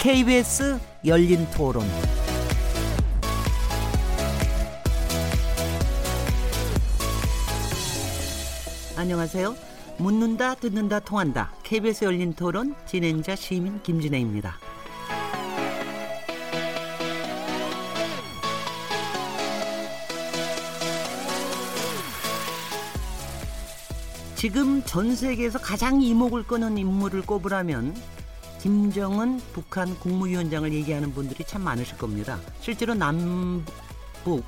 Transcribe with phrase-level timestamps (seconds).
[0.00, 1.84] KBS 열린 토론.
[8.96, 9.54] 안녕하세요.
[9.98, 11.52] 묻는다, 듣는다, 통한다.
[11.64, 14.56] KBS 열린 토론 진행자 시민 김진혜입니다.
[24.34, 27.94] 지금 전 세계에서 가장 이목을 끄는 인물을 꼽으라면
[28.62, 32.38] 김정은 북한 국무위원장을 얘기하는 분들이 참 많으실 겁니다.
[32.60, 34.44] 실제로 남북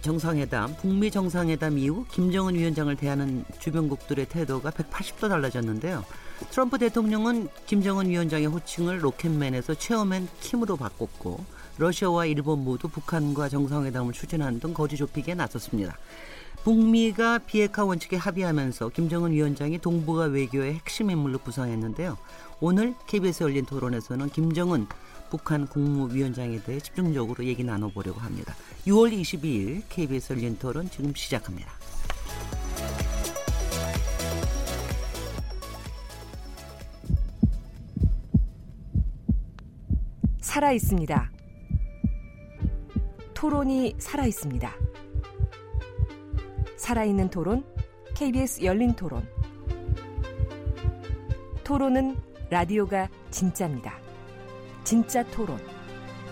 [0.00, 6.04] 정상회담, 북미 정상회담 이후 김정은 위원장을 대하는 주변국들의 태도가 180도 달라졌는데요.
[6.50, 11.44] 트럼프 대통령은 김정은 위원장의 호칭을 로켓맨에서 체어맨 킴으로 바꿨고
[11.78, 15.96] 러시아와 일본 모두 북한과 정상회담을 추진하는 등 거리 좁히기에 나섰습니다.
[16.64, 22.16] 북미가 비핵화 원칙에 합의하면서 김정은 위원장이 동북아 외교의 핵심 인물로 부상했는데요.
[22.64, 24.86] 오늘 KBS 열린 토론에서는 김정은
[25.30, 28.54] 북한 국무위원장에 대해 집중적으로 얘기 나눠보려고 합니다.
[28.86, 31.72] 6월 22일 KBS 열린 토론 지금 시작합니다.
[40.40, 41.32] 살아 있습니다.
[43.34, 44.72] 토론이 살아 있습니다.
[46.76, 47.64] 살아있는 토론,
[48.14, 49.26] KBS 열린 토론.
[51.64, 53.94] 토론은 라디오가 진짜입니다.
[54.84, 55.58] 진짜 토론,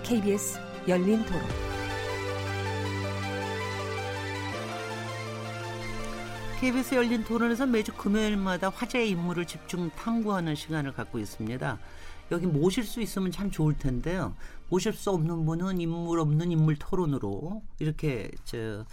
[0.02, 1.40] KBS 열린 토론.
[6.60, 11.78] KBS 열린 토론에서 매주 금요일마다 화제의 인물을 집중 탐구하는 시간을 갖고 있습니다.
[12.32, 14.36] 여기 모실 수 있으면 참 좋을 텐데요.
[14.68, 18.84] 모실 수 없는 분은 인물 없는 인물 토론으로 이렇게 저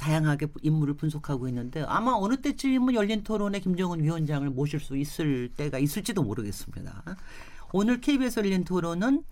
[0.00, 5.78] 다양하게 인물을 분석하고 있는데 아마 어느 때쯤은 열린 토론에 김정은 위원장을 모실 수 있을 때가
[5.78, 7.04] 있을지도 모르겠습니다.
[7.74, 9.24] 오늘 KBS 열린 토론은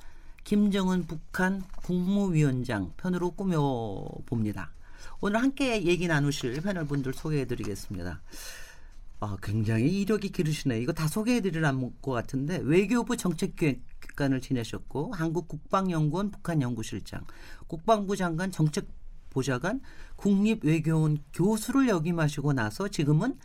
[0.44, 4.70] 김정은 북한 국무위원장 편으로 꾸며봅니다.
[5.20, 8.20] 오늘 함께 얘기 나누실 패널 분들 소개해드리겠습니다.
[9.20, 10.80] 아, 굉장히 이력이 기르시네.
[10.80, 17.24] 이거 다 소개해드리라는 것 같은데 외교부 정책기획관을 지내셨고 한국국방연구원 북한연구실장,
[17.66, 18.86] 국방부 장관 정책
[19.30, 19.80] 보좌관,
[20.16, 23.36] 국립외교원 교수를 역임하시고 나서 지금은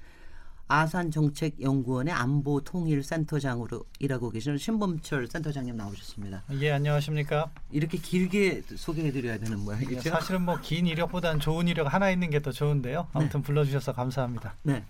[0.68, 6.44] 아산정책연구원의 안보통일센터장으로 일하고 계시는 신범철 센터장님 나오셨습니다.
[6.62, 7.52] 예, 안녕하십니까.
[7.72, 9.96] 이렇게 길게 소개해드려야 되는 모양이죠.
[9.96, 13.08] 예, 사실은 뭐 긴 이력보다는 좋은 이력 하나 있는 게 더 좋은데요.
[13.14, 13.46] 아무튼 네.
[13.46, 14.56] 불러주셔서 감사합니다.
[14.64, 14.84] 네.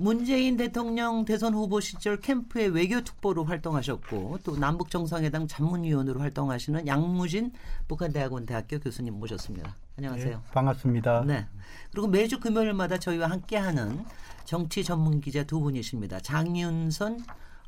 [0.00, 7.52] 문재인 대통령 대선 후보 시절 캠프의 외교특보로 활동하셨고 또 남북 정상회담 자문위원으로 활동하시는 양무진
[7.86, 9.76] 북한대학원 대학교 교수님 모셨습니다.
[9.98, 10.36] 안녕하세요.
[10.38, 11.24] 네, 반갑습니다.
[11.26, 11.46] 네.
[11.90, 14.06] 그리고 매주 금요일마다 저희와 함께하는
[14.46, 16.20] 정치 전문 기자 두 분이십니다.
[16.20, 17.22] 장윤선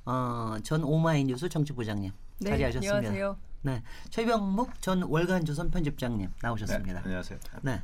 [0.07, 2.97] 어, 전 오마이뉴스 정치부장님 네, 자리하셨습니다.
[2.97, 3.37] 안녕하세요.
[3.61, 6.93] 네, 최병묵 전 월간조선 편집장님 나오셨습니다.
[6.95, 7.39] 네, 안녕하세요.
[7.61, 7.83] 네.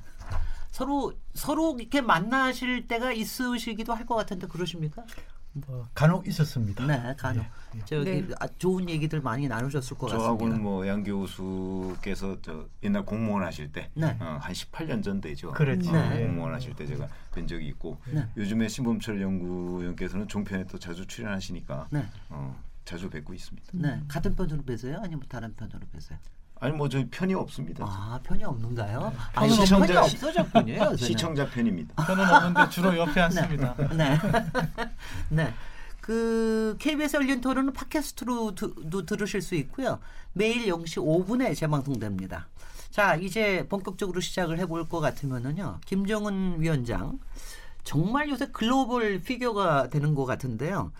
[0.70, 5.04] 서로 서로 이렇게 만나실 때가 있으시기도 할 것 같은데 그러십니까?
[5.52, 6.86] 뭐 간혹 있었습니다.
[6.86, 7.44] 네, 간혹.
[7.74, 8.34] 네, 저기 네.
[8.38, 10.24] 아, 좋은 얘기들 많이 나누셨을 것 같습니다.
[10.26, 14.16] 저하고는 뭐양 교수께서 저 옛날 공무원 하실 때, 네.
[14.20, 15.50] 어, 한 18년 전 되죠.
[15.52, 15.90] 그렇죠.
[15.90, 16.22] 어, 네.
[16.26, 18.26] 공무원 하실 때 제가 뵌 적이 있고 네.
[18.36, 22.06] 요즘에 신범철 연구위원께서는 종편에 또 자주 출연하시니까 네.
[22.28, 23.68] 어, 자주 뵙고 있습니다.
[23.72, 25.00] 네, 같은 편으로 뵈세요?
[25.02, 26.18] 아니면 다른 편으로 뵈세요?
[26.60, 27.84] 아니 뭐 저희 편이 없습니다.
[27.86, 29.12] 아 편이 없는가요?
[29.34, 30.96] 아니, 시청자 편이 없어졌군요.
[30.96, 31.94] 시청자 편입니다.
[32.04, 33.74] 편은 없는데 주로 옆에 앉습니다.
[33.76, 33.96] 네.
[33.96, 34.18] 네.
[35.30, 35.54] 네.
[36.00, 39.98] 그 KBS 열린 토론은 팟캐스트로도 들으실 수 있고요.
[40.32, 42.48] 매일 0시 5분에 재방송됩니다.
[42.90, 45.80] 자, 이제 본격적으로 시작을 해볼 것 같으면은요.
[45.84, 47.18] 김정은 위원장
[47.84, 50.92] 정말 요새 글로벌 피규어가 되는 것 같은데요.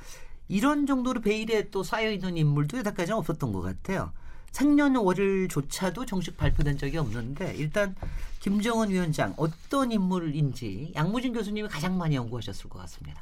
[0.49, 4.13] 이런 정도로 베일에 또 쌓여 있는 인물도 여태까지는 없었던 것 같아요.
[4.53, 7.95] 생년월일조차도 정식 발표된 적이 없는데 일단
[8.41, 13.21] 김정은 위원장 어떤 인물인지 양무진 교수님이 가장 많이 연구하셨을 것 같습니다.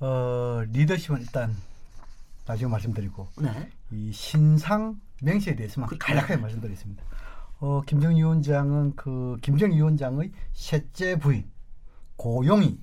[0.00, 1.54] 어, 리더십은 일단
[2.46, 3.70] 나중에 말씀드리고 네.
[3.92, 6.42] 이 신상 명시에 대해서만 그, 간략하게 네.
[6.42, 7.02] 말씀드리겠습니다.
[7.60, 11.48] 어, 김정은 위원장은 그 김정은 위원장의 셋째 부인
[12.16, 12.80] 고용희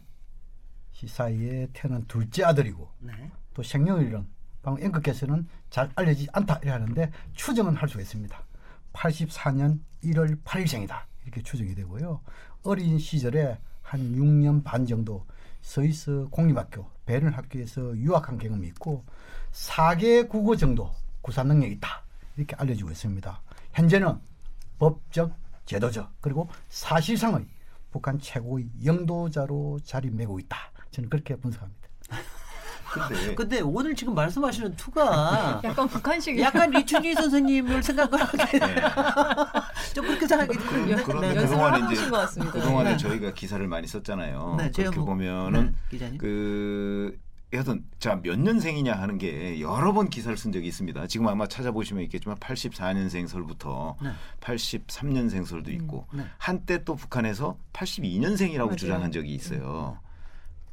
[0.94, 3.32] 씨 사이에 태어난 둘째 아들이고 네.
[3.54, 4.26] 또 생년월일은
[4.70, 8.44] 방금 앵커께서는 잘 알려지지 않다 이렇게 하는데 추정은 할 수가 있습니다.
[8.94, 12.22] 84년 1월 8일생이다 이렇게 추정이 되고요.
[12.64, 15.26] 어린 시절에 한 6년 반 정도
[15.62, 19.04] 스위스 공립학교 베른 학교에서 유학한 경험이 있고
[19.52, 22.04] 4개 국어 정도 구사 능력이 있다
[22.38, 23.42] 이렇게 알려지고 있습니다.
[23.74, 24.20] 현재는
[24.78, 25.34] 법적
[25.66, 27.48] 제도적 그리고 사실상의
[27.92, 30.58] 북한 최고의 영도자로 자리매고 있다.
[30.92, 31.90] 저는 그렇게 분석합니다.
[32.92, 38.76] 근데, 근데 오늘 지금 말씀하시는 투가 약간 북한식 약간 리춘희 선생님을 생각을 하게 네.
[39.94, 41.42] 좀 그렇게 생각이 드는데 그런데 네.
[41.42, 42.10] 그동안에 이제
[42.52, 42.98] 그동안에 네.
[42.98, 44.56] 저희가 기사를 많이 썼잖아요.
[44.58, 47.18] 네, 그렇게 보면은 네, 그
[47.52, 51.08] 여튼 자몇 년생이냐 하는 게 여러 번 기사를 쓴 적이 있습니다.
[51.08, 54.12] 지금 아마 찾아보시면 있겠지만 84년생 설부터 네.
[54.40, 56.26] 83년생 설도 있고 음, 네.
[56.38, 58.76] 한때 또 북한에서 82년생이라고 맞아요.
[58.76, 59.98] 주장한 적이 있어요.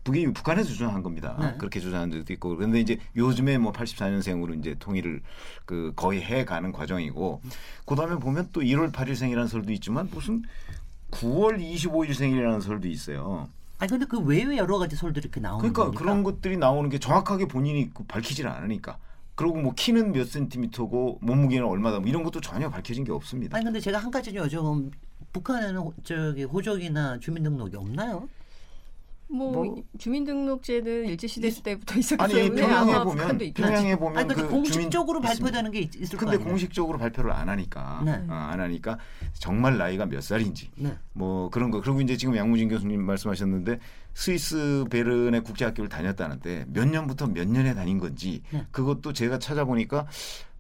[0.07, 1.37] 북이 북한에서 주장한 겁니다.
[1.41, 1.55] 네.
[1.59, 5.21] 그렇게 주장한 적도 있고 그런데 이제 요즘에 뭐 84년생으로 이제 통일을
[5.65, 7.41] 그 거의 해 가는 과정이고
[7.87, 10.43] 그다음에 보면 또 1월 8일생이라는 설도 있지만 무슨
[11.11, 13.49] 9월 25일생이라는 설도 있어요.
[13.79, 16.01] 아니 근데 그 외에 여러 가지 설들이 이렇게 나오는 그러니까 겁니까?
[16.01, 18.99] 그런 것들이 나오는 게 정확하게 본인이 그 밝히지를 않으니까.
[19.35, 23.57] 그리고 뭐 키는 몇 센티미터고 몸무게는 얼마다 뭐 이런 것도 전혀 밝혀진 게 없습니다.
[23.57, 24.93] 아니 근데 제가 한 가지 여쭤보면
[25.33, 28.29] 북한에는 저기 호적이나 주민등록이 없나요?
[29.29, 33.39] 뭐, 뭐, 주민등록제는 일제시대 때부터 있었기 아니, 때문에 평양에 아마 보면.
[33.55, 38.13] 평양에 보면 아니, 그 공식적으로 발표되는 게 있, 을 근데 공식적으로 발표를 안 하니까 네.
[38.29, 38.99] 어, 안 하니까
[39.35, 40.97] 정말 나이가 몇 살인지 네.
[41.13, 43.81] 뭐 그런 거 그리고 이제 지금 양무진 교수님 말씀하셨는데
[44.15, 48.65] 스위스 베른의 국제학교를 다녔다는데 몇 년부터 몇 년에 다닌 건지 네.
[48.71, 50.07] 그것도 제가 찾아보니까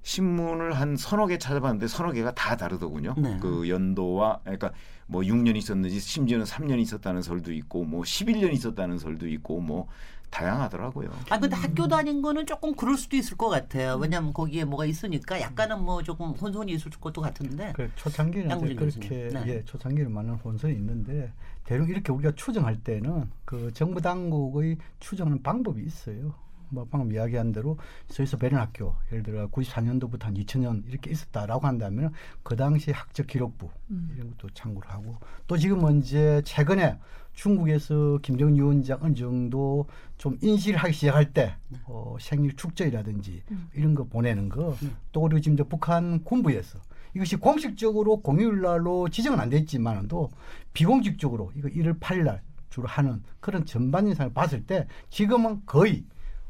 [0.06, 3.17] 신문을 한 서너 개 찾아봤는데 서너 개가 다 다르더군요.
[3.19, 3.38] 네.
[3.43, 4.70] 그 연도와 그러니까
[5.08, 9.88] 뭐 6년 있었는지 심지어는 3년 있었다는 설도 있고 뭐 11년 있었다는 설도 있고 뭐
[10.31, 11.11] 다양하더라고요.
[11.29, 11.61] 아 근데 음.
[11.61, 13.97] 학교 다닌 거는 조금 그럴 수도 있을 것 같아요.
[13.97, 17.73] 왜냐하면 거기에 뭐가 있으니까 약간은 뭐 조금 혼선이 있을 것도 같은데.
[17.75, 19.44] 그 초창기는 그렇게 네.
[19.49, 21.32] 예 초창기는 많은 혼선이 있는데
[21.64, 26.45] 대략 이렇게 우리가 추정할 때는 그 정부 당국의 추정하는 방법이 있어요.
[26.68, 27.78] 뭐 방금 이야기한 대로
[28.08, 33.68] 스위스 베른 학교 예를 들어 94년도부터 한 2000년 이렇게 있었다라고 한다면 그 당시 학적 기록부
[33.90, 34.10] 음.
[34.14, 35.16] 이런 것도 참고를 하고
[35.46, 36.98] 또 지금은 이제 최근에
[37.34, 39.86] 중국에서 김정은 위원장 어느 정도
[40.16, 41.78] 좀 인식을 하기 시작할 때 네.
[41.84, 43.68] 어, 생일 축제라든지 음.
[43.74, 44.90] 이런 거 보내는 거또 네.
[45.12, 46.78] 그리고 지금 북한 군부에서
[47.14, 50.30] 이것이 공식적으로 공휴일 날로 지정은 안 됐지만도
[50.72, 56.04] 비공식적으로 이거 1월 8일 날 주로 하는 그런 전반 인상을 봤을 때 지금은 거의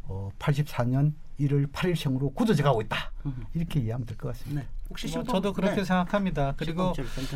[0.08, 3.12] 어, 84년 1월 8일생으로 굳어져 가고 있다.
[3.55, 4.62] 이렇게 이해하면 될 것 같습니다.
[4.62, 4.69] 네.
[4.88, 5.85] 혹시 뭐 저도 그렇게 네.
[5.85, 6.55] 생각합니다.
[6.56, 6.93] 그리고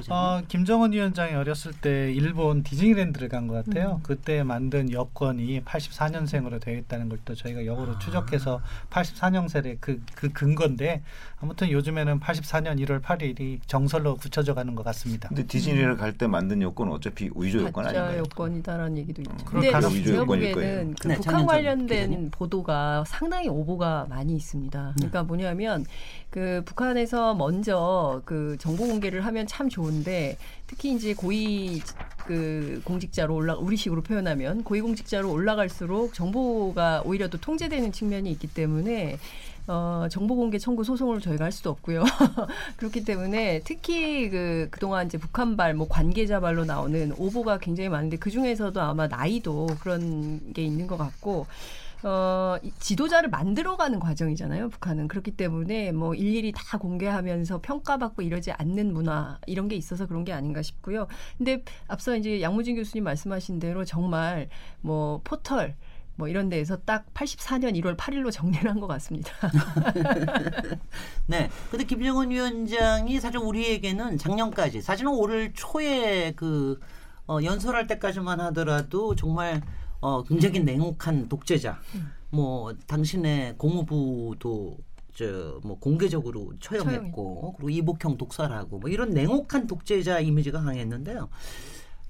[0.08, 3.96] 어, 김정은 위원장이 어렸을 때 일본 디즈니랜드를 간 것 같아요.
[3.96, 4.02] 음.
[4.02, 7.98] 그때 만든 여권이 84년생으로 되어 있다는 걸 또 저희가 역으로 아.
[7.98, 11.02] 추적해서 84년생의 그, 그 근거인데
[11.40, 15.28] 아무튼 요즘에는 84년 1월 8일이 정설로 굳혀져 가는 것 같습니다.
[15.28, 18.18] 근데 디즈니를 갈때 만든 여권은 어차피 위조 여권 아닌가요?
[18.20, 19.32] 여권이다라는 얘기도 있죠.
[19.34, 24.92] 어, 근데 제가 보기에는 그 네, 북한 관련된 보도가 상당히 오보가 많이 있습니다.
[24.96, 25.84] 그러니까 뭐냐면
[26.30, 31.80] 그 북한에서 먼저 그 정보 공개를 하면 참 좋은데 특히 이제 고위
[32.26, 39.18] 그 공직자로 올라 우리식으로 표현하면 고위 공직자로 올라갈수록 정보가 오히려 또 통제되는 측면이 있기 때문에
[39.66, 42.04] 어, 정보 공개 청구 소송을 저희가 할 수도 없고요.
[42.76, 48.78] 그렇기 때문에 특히 그 그동안 이제 북한발 뭐 관계자발로 나오는 오보가 굉장히 많은데 그 중에서도
[48.80, 51.46] 아마 나이도 그런 게 있는 것 같고
[52.02, 54.70] 어, 지도자를 만들어가는 과정이잖아요.
[54.70, 60.24] 북한은 그렇기 때문에 뭐 일일이 다 공개하면서 평가받고 이러지 않는 문화 이런 게 있어서 그런
[60.24, 61.06] 게 아닌가 싶고요.
[61.36, 64.48] 근데 앞서 이제 양무진 교수님 말씀하신 대로 정말
[64.80, 65.76] 뭐 포털
[66.16, 69.30] 뭐 이런 데에서 딱 84년 1월 8일로 정리를 한 것 같습니다.
[71.26, 71.50] 네.
[71.70, 76.78] 근데 김정은 위원장이 사실 우리에게는 작년까지 사실은 올 초에 그
[77.26, 79.62] 어, 연설할 때까지만 하더라도 정말
[80.00, 81.80] 어, 굉장히 냉혹한 독재자.
[81.94, 82.12] 음.
[82.30, 84.78] 뭐 당신의 고무부도
[85.14, 91.28] 저뭐 공개적으로 처형했고 그리고 이복형 독살하고 뭐 이런 냉혹한 독재자 이미지가 강했는데요.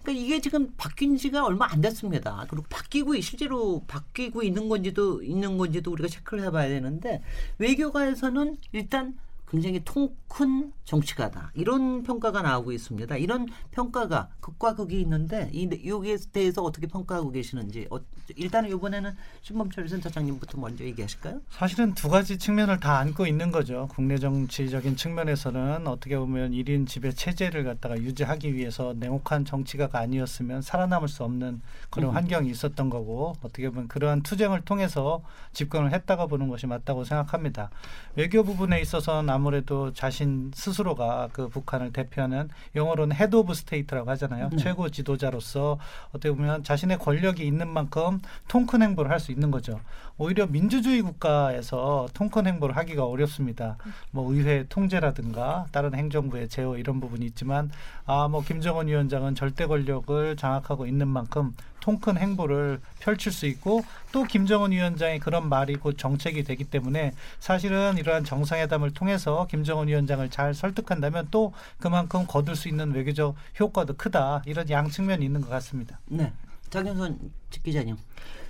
[0.02, 2.46] 그러니까 이게 지금 바뀐 지가 얼마 안 됐습니다.
[2.48, 7.22] 그리고 바뀌고 실제로 바뀌고 있는 건지도 있는 건지도 우리가 체크를 해봐야 되는데
[7.58, 9.18] 외교가에서는 일단
[9.50, 13.16] 굉장히 통큰 정치가다 이런 평가가 나오고 있습니다.
[13.16, 17.98] 이런 평가가 극과 극이 있는데 이 여기에 대해서 어떻게 평가하고 계시는지 어,
[18.36, 21.40] 일단은 이번에는 신범철 센터장님부터 먼저 얘기하실까요?
[21.50, 23.88] 사실은 두 가지 측면을 다 안고 있는 거죠.
[23.90, 31.08] 국내 정치적인 측면에서는 어떻게 보면 1인 지배 체제를 갖다가 유지하기 위해서 냉혹한 정치가가 아니었으면 살아남을
[31.08, 32.14] 수 없는 그런 음.
[32.14, 37.70] 환경이 있었던 거고 어떻게 보면 그러한 투쟁을 통해서 집권을 했다고 보는 것이 맞다고 생각합니다.
[38.14, 44.50] 외교 부분에 있어서는 아무래도 자신 스스로가 그 북한을 대표하는 영어로는 head of state라고 하잖아요.
[44.50, 44.56] 네.
[44.58, 45.78] 최고 지도자로서
[46.10, 49.78] 어떻게 보면 자신의 권력이 있는 만큼 통큰 행보를 할 수 있는 거죠.
[50.16, 53.76] 오히려 민주주의 국가에서 통큰 행보를 하기가 어렵습니다.
[54.10, 57.70] 뭐 의회 통제라든가 다른 행정부의 제어 이런 부분이 있지만
[58.06, 63.82] 아 뭐 김정은 위원장은 절대 권력을 장악하고 있는 만큼 통큰 행보를 펼칠 수 있고
[64.12, 70.28] 또 김정은 위원장의 그런 말이 곧 정책이 되기 때문에 사실은 이러한 정상회담을 통해서 김정은 위원장을
[70.30, 75.48] 잘 설득한다면 또 그만큼 거둘 수 있는 외교적 효과도 크다 이런 양 측면이 있는 것
[75.48, 75.98] 같습니다.
[76.06, 76.32] 네.
[76.70, 77.18] 장현선
[77.62, 77.96] 기자님.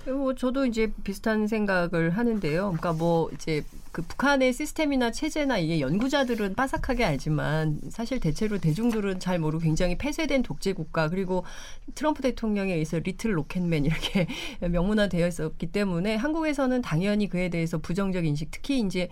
[0.05, 2.63] 뭐 저도 이제 비슷한 생각을 하는데요.
[2.67, 9.37] 그러니까 뭐 이제 그 북한의 시스템이나 체제나 이게 연구자들은 빠삭하게 알지만 사실 대체로 대중들은 잘
[9.37, 11.43] 모르고 굉장히 폐쇄된 독재 국가 그리고
[11.95, 14.27] 트럼프 대통령에 의해서 리틀 로켓맨 이렇게
[14.61, 19.09] 명문화되어 있었기 때문에 한국에서는 당연히 그에 대해서 부정적 인식 특히 이제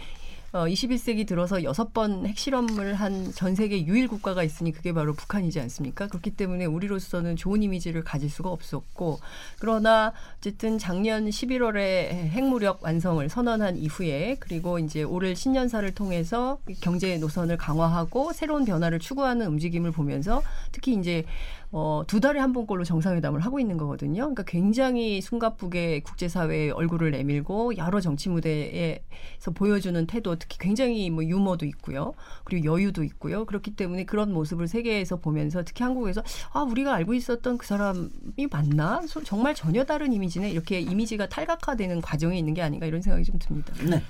[0.52, 5.60] 어, 21세기 들어서 여섯 번 핵실험을 한 전 세계 유일 국가가 있으니 그게 바로 북한이지
[5.62, 6.08] 않습니까?
[6.08, 9.20] 그렇기 때문에 우리로서는 좋은 이미지를 가질 수가 없었고
[9.60, 17.58] 그러나 어쨌든 작년 11월에 핵무력 완성을 선언한 이후에 그리고 이제 올해 신년사를 통해서 경제 노선을
[17.58, 20.42] 강화하고 새로운 변화를 추구하는 움직임을 보면서
[20.72, 21.24] 특히 이제
[21.72, 24.22] 어, 두 달에 한 번꼴로 정상회담을 하고 있는 거거든요.
[24.22, 31.66] 그러니까 굉장히 숨가쁘게 국제사회에 얼굴을 내밀고 여러 정치 무대에서 보여주는 태도 특히 굉장히 뭐 유머도
[31.68, 32.14] 있고요.
[32.44, 33.46] 그리고 여유도 있고요.
[33.46, 36.24] 그렇기 때문에 그런 모습을 세계에서 보면서 특히 한국에서
[36.54, 39.02] 아, 우리가 알고 있었던 그 사람이 맞나?
[39.24, 40.50] 정말 전혀 다른 이미지네.
[40.50, 43.74] 이렇게 이미지가 탈각화되는 과정에 있는 게 아닌가 이런 생각이 좀 듭니다.
[43.88, 44.02] 네.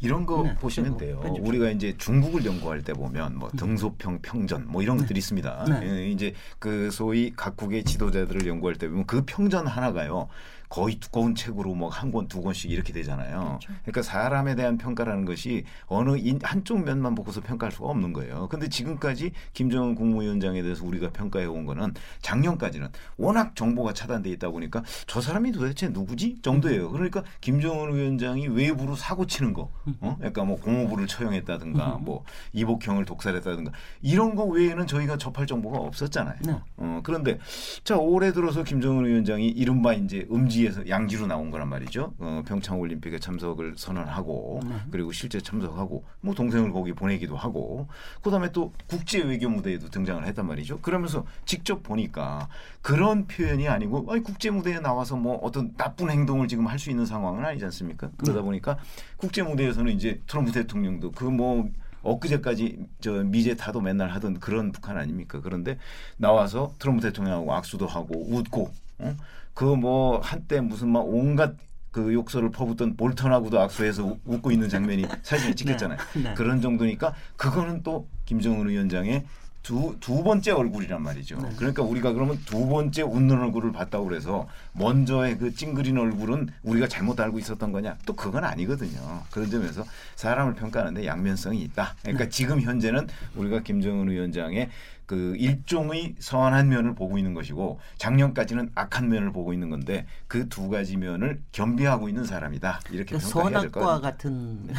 [0.00, 1.20] 이런 거 네, 보시면 돼요.
[1.20, 1.46] 편집.
[1.46, 3.56] 우리가 이제 중국을 연구할 때 보면 뭐 음.
[3.56, 5.02] 등소평 평전 뭐 이런 네.
[5.02, 5.64] 것들이 있습니다.
[5.68, 5.80] 네.
[5.88, 10.28] 예, 이제 그 소위 각국의 지도자들을 연구할 때 보면 그 평전 하나가요.
[10.68, 13.58] 거의 두꺼운 책으로 뭐 한 권, 두 권씩 이렇게 되잖아요.
[13.60, 13.72] 그렇죠.
[13.82, 18.48] 그러니까 사람에 대한 평가라는 것이 어느 인, 한쪽 면만 보고서 평가할 수가 없는 거예요.
[18.48, 24.82] 근데 지금까지 김정은 국무위원장에 대해서 우리가 평가해 온 거는 작년까지는 워낙 정보가 차단돼 있다 보니까
[25.06, 26.90] 저 사람이 도대체 누구지 정도예요.
[26.90, 29.70] 그러니까 김정은 위원장이 외부로 사고 치는 거,
[30.00, 30.16] 어?
[30.18, 36.36] 그러니까 뭐 공호부를 처형했다든가 뭐 이복형을 독살했다든가 이런 거 외에는 저희가 접할 정보가 없었잖아요.
[36.44, 36.56] 네.
[36.76, 37.38] 어, 그런데
[37.84, 42.14] 자 올해 들어서 김정은 위원장이 이른바 이제 음지 양지에서 양지로 나온 거란 말이죠.
[42.18, 44.76] 어, 평창 올림픽에 참석을 선언하고 네.
[44.90, 47.88] 그리고 실제 참석하고 뭐 동생을 거기 보내기도 하고
[48.22, 50.78] 그다음에 또 국제 외교 무대에도 등장을 했단 말이죠.
[50.80, 52.48] 그러면서 직접 보니까
[52.80, 57.06] 그런 표현이 아니고 아니 국제 무대에 나와서 뭐 어떤 나쁜 행동을 지금 할 수 있는
[57.06, 58.10] 상황은 아니지 않습니까?
[58.18, 58.44] 그러다 네.
[58.44, 58.76] 보니까
[59.16, 61.70] 국제 무대에서는 이제 트럼프 대통령도 그뭐
[62.02, 65.40] 엊그제까지 저 미제 타도 맨날 하던 그런 북한 아닙니까?
[65.42, 65.78] 그런데
[66.18, 69.16] 나와서 트럼프 대통령하고 악수도 하고 웃고 어?
[69.56, 71.54] 그 뭐 한때 무슨 막 온갖
[71.90, 75.98] 그 욕설을 퍼붓던 볼턴하고도 악수해서 웃고 있는 장면이 사진에 찍혔잖아요.
[76.16, 76.34] 네, 네.
[76.34, 79.24] 그런 정도니까 그거는 또 김정은 위원장의
[79.62, 81.40] 두, 두 번째 얼굴이란 말이죠.
[81.40, 81.48] 네.
[81.56, 87.18] 그러니까 우리가 그러면 두 번째 웃는 얼굴을 봤다고 그래서 먼저의 그 찡그린 얼굴은 우리가 잘못
[87.18, 87.96] 알고 있었던 거냐?
[88.04, 89.22] 또 그건 아니거든요.
[89.30, 89.84] 그런 점에서
[90.16, 91.96] 사람을 평가하는데 양면성이 있다.
[92.02, 92.30] 그러니까 네.
[92.30, 94.68] 지금 현재는 우리가 김정은 위원장의
[95.06, 100.68] 그 일종의 선한 면을 보고 있는 것이고 작년까지는 악한 면을 보고 있는 건데 그 두
[100.68, 103.86] 가지 면을 겸비하고 있는 사람이다 이렇게 그러니까 평가해야 될 거예요.
[103.86, 104.66] 선악과 같은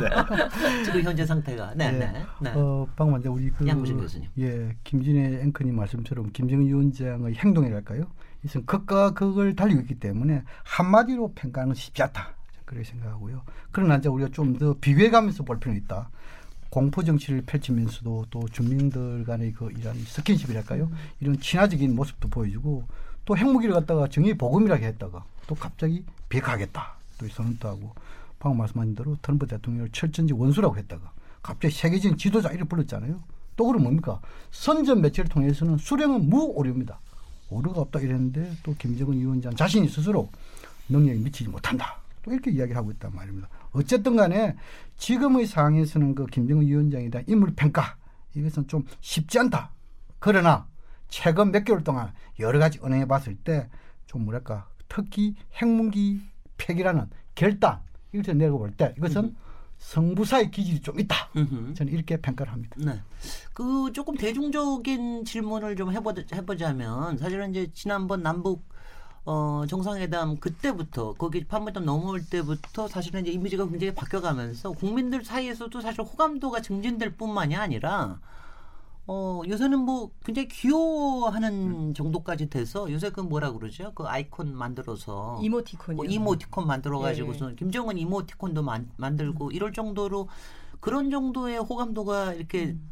[0.00, 0.82] 네.
[0.84, 1.74] 지금 현재 상태가.
[1.74, 1.98] 네, 네.
[2.12, 2.24] 네.
[2.40, 2.52] 네.
[2.54, 4.28] 어, 방금 이제 우리 그 양무진 교수님.
[4.38, 8.06] 예, 김진애 앵커님 말씀처럼 김정은 위원장의 행동이랄까요?
[8.42, 12.34] 이것은 극과 극을 달리고 있기 때문에 한마디로 평가하는 쉽지 않다.
[12.64, 13.42] 그렇게 생각하고요.
[13.70, 16.10] 그러나 이제 우리가 좀 더 비교해가면서 볼 필요는 있다.
[16.74, 20.86] 공포 정치를 펼치면서도 또 주민들 간의 그 이런 스킨십이랄까요?
[20.86, 20.96] 음.
[21.20, 22.82] 이런 친화적인 모습도 보여주고
[23.24, 27.94] 또 핵무기를 갖다가 정의 보금이라게 했다가 또 갑자기 비핵하겠다 또 선언도 하고
[28.40, 31.12] 방금 말씀하신 대로 트럼프 대통령을 철전지 원수라고 했다가
[31.44, 33.22] 갑자기 세계적인 지도자 이를 불렀잖아요.
[33.54, 34.20] 또 그럼 뭡니까?
[34.50, 36.98] 선전 매체를 통해서는 수령은 무오류입니다.
[37.50, 40.28] 오류가 없다 이랬는데 또 김정은 위원장 자신이 스스로
[40.88, 42.00] 능력이 미치지 못한다.
[42.24, 43.48] 또 이렇게 이야기를 하고 있단 말입니다.
[43.74, 44.56] 어쨌든 간에
[44.96, 47.96] 지금의 상황에서는 그 김정은 위원장에 대한 인물 평가
[48.34, 49.70] 이것은 좀 쉽지 않다.
[50.18, 50.66] 그러나
[51.08, 53.68] 최근 몇 개월 동안 여러 가지 은행해 봤을 때
[54.06, 56.20] 좀 뭐랄까 특히 핵무기
[56.56, 57.80] 폐기라는 결단
[58.12, 59.36] 이것을 내고 볼 때 이것은 음.
[59.78, 61.16] 성부사의 기질이 좀 있다.
[61.74, 62.76] 저는 이렇게 평가를 합니다.
[62.78, 63.00] 네.
[63.52, 68.64] 그 조금 대중적인 질문을 좀 해보, 해보자면 사실은 이제 지난번 남북
[69.26, 76.02] 어, 정상회담 그때부터 거기 판문점 넘어올 때부터 사실은 이제 이미지가 굉장히 바뀌어가면서 국민들 사이에서도 사실
[76.02, 78.20] 호감도가 증진될 뿐만이 아니라
[79.06, 81.94] 어, 요새는 뭐 굉장히 귀여워하는 음.
[81.94, 83.92] 정도까지 돼서 요새 그 뭐라 그러죠?
[83.94, 87.54] 그 아이콘 만들어서 이모티콘 뭐 이모티콘 만들어 가지고서 예.
[87.54, 89.52] 김정은 이모티콘도 만, 만들고 음.
[89.52, 90.28] 이럴 정도로
[90.80, 92.90] 그런 정도의 호감도가 이렇게 음.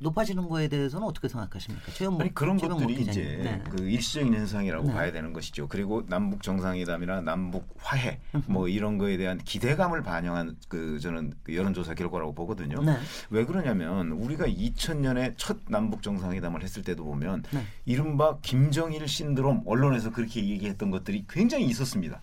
[0.00, 1.92] 높아지는 거에 대해서는 어떻게 생각하십니까?
[1.92, 3.10] 최현무, 아니 그런 것들이 기자님.
[3.10, 3.62] 이제 네.
[3.70, 4.94] 그 일시적인 현상이라고 네.
[4.94, 5.68] 봐야 되는 것이죠.
[5.68, 11.94] 그리고 남북 정상회담이나 남북 화해 뭐 이런 거에 대한 기대감을 반영한 그 저는 그 여론조사
[11.94, 12.82] 결과라고 보거든요.
[12.82, 12.96] 네.
[13.30, 17.62] 왜 그러냐면 우리가 2000년에 첫 남북 정상회담을 했을 때도 보면 네.
[17.84, 22.20] 이른바 김정일 신드롬 언론에서 그렇게 얘기했던 것들이 굉장히 있었습니다.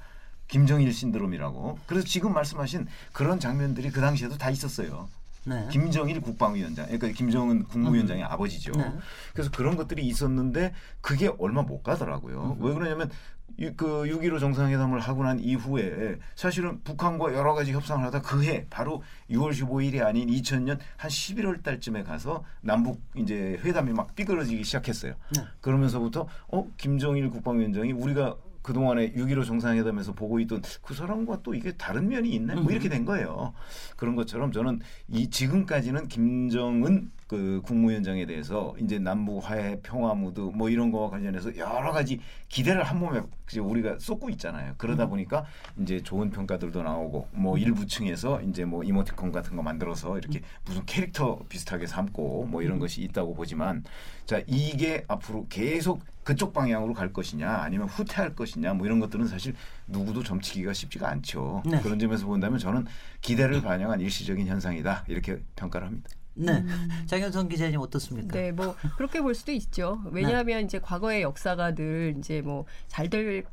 [0.48, 1.80] 김정일 신드롬이라고.
[1.86, 5.10] 그래서 지금 말씀하신 그런 장면들이 그 당시에도 다 있었어요.
[5.48, 5.68] 네.
[5.72, 8.30] 김정일 국방위원장, 그러니까 김정은 국무위원장의 음.
[8.30, 8.74] 아버지죠.
[8.74, 8.92] 네.
[9.34, 12.58] 그래서 그런 것들이 있었는데 그게 얼마 못 가더라고요.
[12.60, 12.66] 음.
[12.66, 13.10] 왜 그러냐면
[13.58, 19.02] 그6.15 정상회담을 하고 난 이후에 사실은 북한과 여러 가지 협상을 하다 그해 바로
[19.32, 25.14] 6월 15일이 아닌 2000년 한 11월 달쯤에 가서 남북 이제 회담이 막 삐그러지기 시작했어요.
[25.36, 25.44] 네.
[25.62, 28.36] 그러면서부터 어 김정일 국방위원장이 우리가
[28.68, 32.56] 그동안에 6.15 정상회담에서 보고 있던 그 사람과 또 이게 다른 면이 있네?
[32.56, 33.54] 뭐 이렇게 된 거예요.
[33.96, 40.70] 그런 것처럼 저는 이 지금까지는 김정은 그 국무위원장에 대해서 이제 남북 화해 평화 무드 뭐
[40.70, 43.22] 이런 거와 관련해서 여러 가지 기대를 한 몸에
[43.60, 44.76] 우리가 쏟고 있잖아요.
[44.78, 45.10] 그러다 음.
[45.10, 45.46] 보니까
[45.82, 47.60] 이제 좋은 평가들도 나오고 뭐 음.
[47.60, 52.78] 일부 층에서 이제 뭐 이모티콘 같은 거 만들어서 이렇게 무슨 캐릭터 비슷하게 삼고 뭐 이런
[52.78, 52.80] 음.
[52.80, 53.84] 것이 있다고 보지만
[54.26, 59.54] 자 이게 앞으로 계속 그쪽 방향으로 갈 것이냐 아니면 후퇴할 것이냐 뭐 이런 것들은 사실
[59.88, 61.64] 누구도 점치기가 쉽지가 않죠.
[61.66, 61.82] 네.
[61.82, 62.86] 그런 점에서 본다면 저는
[63.22, 66.10] 기대를 반영한 일시적인 현상이다 이렇게 평가를 합니다.
[66.38, 66.52] 네.
[66.54, 66.90] 음.
[67.08, 68.38] 장현성 기자님 어떻습니까?
[68.38, 70.02] 네, 뭐 그렇게 볼 수도 있죠.
[70.12, 70.64] 왜냐하면 네.
[70.64, 73.44] 이제 과거의 역사가 늘 이제 뭐 잘 될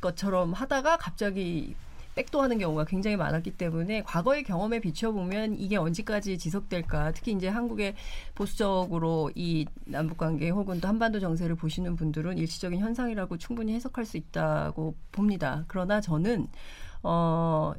[0.00, 1.74] 것처럼 하다가 갑자기
[2.14, 7.94] 백도하는 경우가 굉장히 많았기 때문에 과거의 경험에 비춰보면 이게 언제까지 지속될까 특히 이제 한국의
[8.34, 14.94] 보수적으로 이 남북관계 혹은 또 한반도 정세를 보시는 분들은 일시적인 현상이라고 충분히 해석할 수 있다고
[15.10, 15.64] 봅니다.
[15.68, 16.48] 그러나 저는
[17.02, 17.72] 어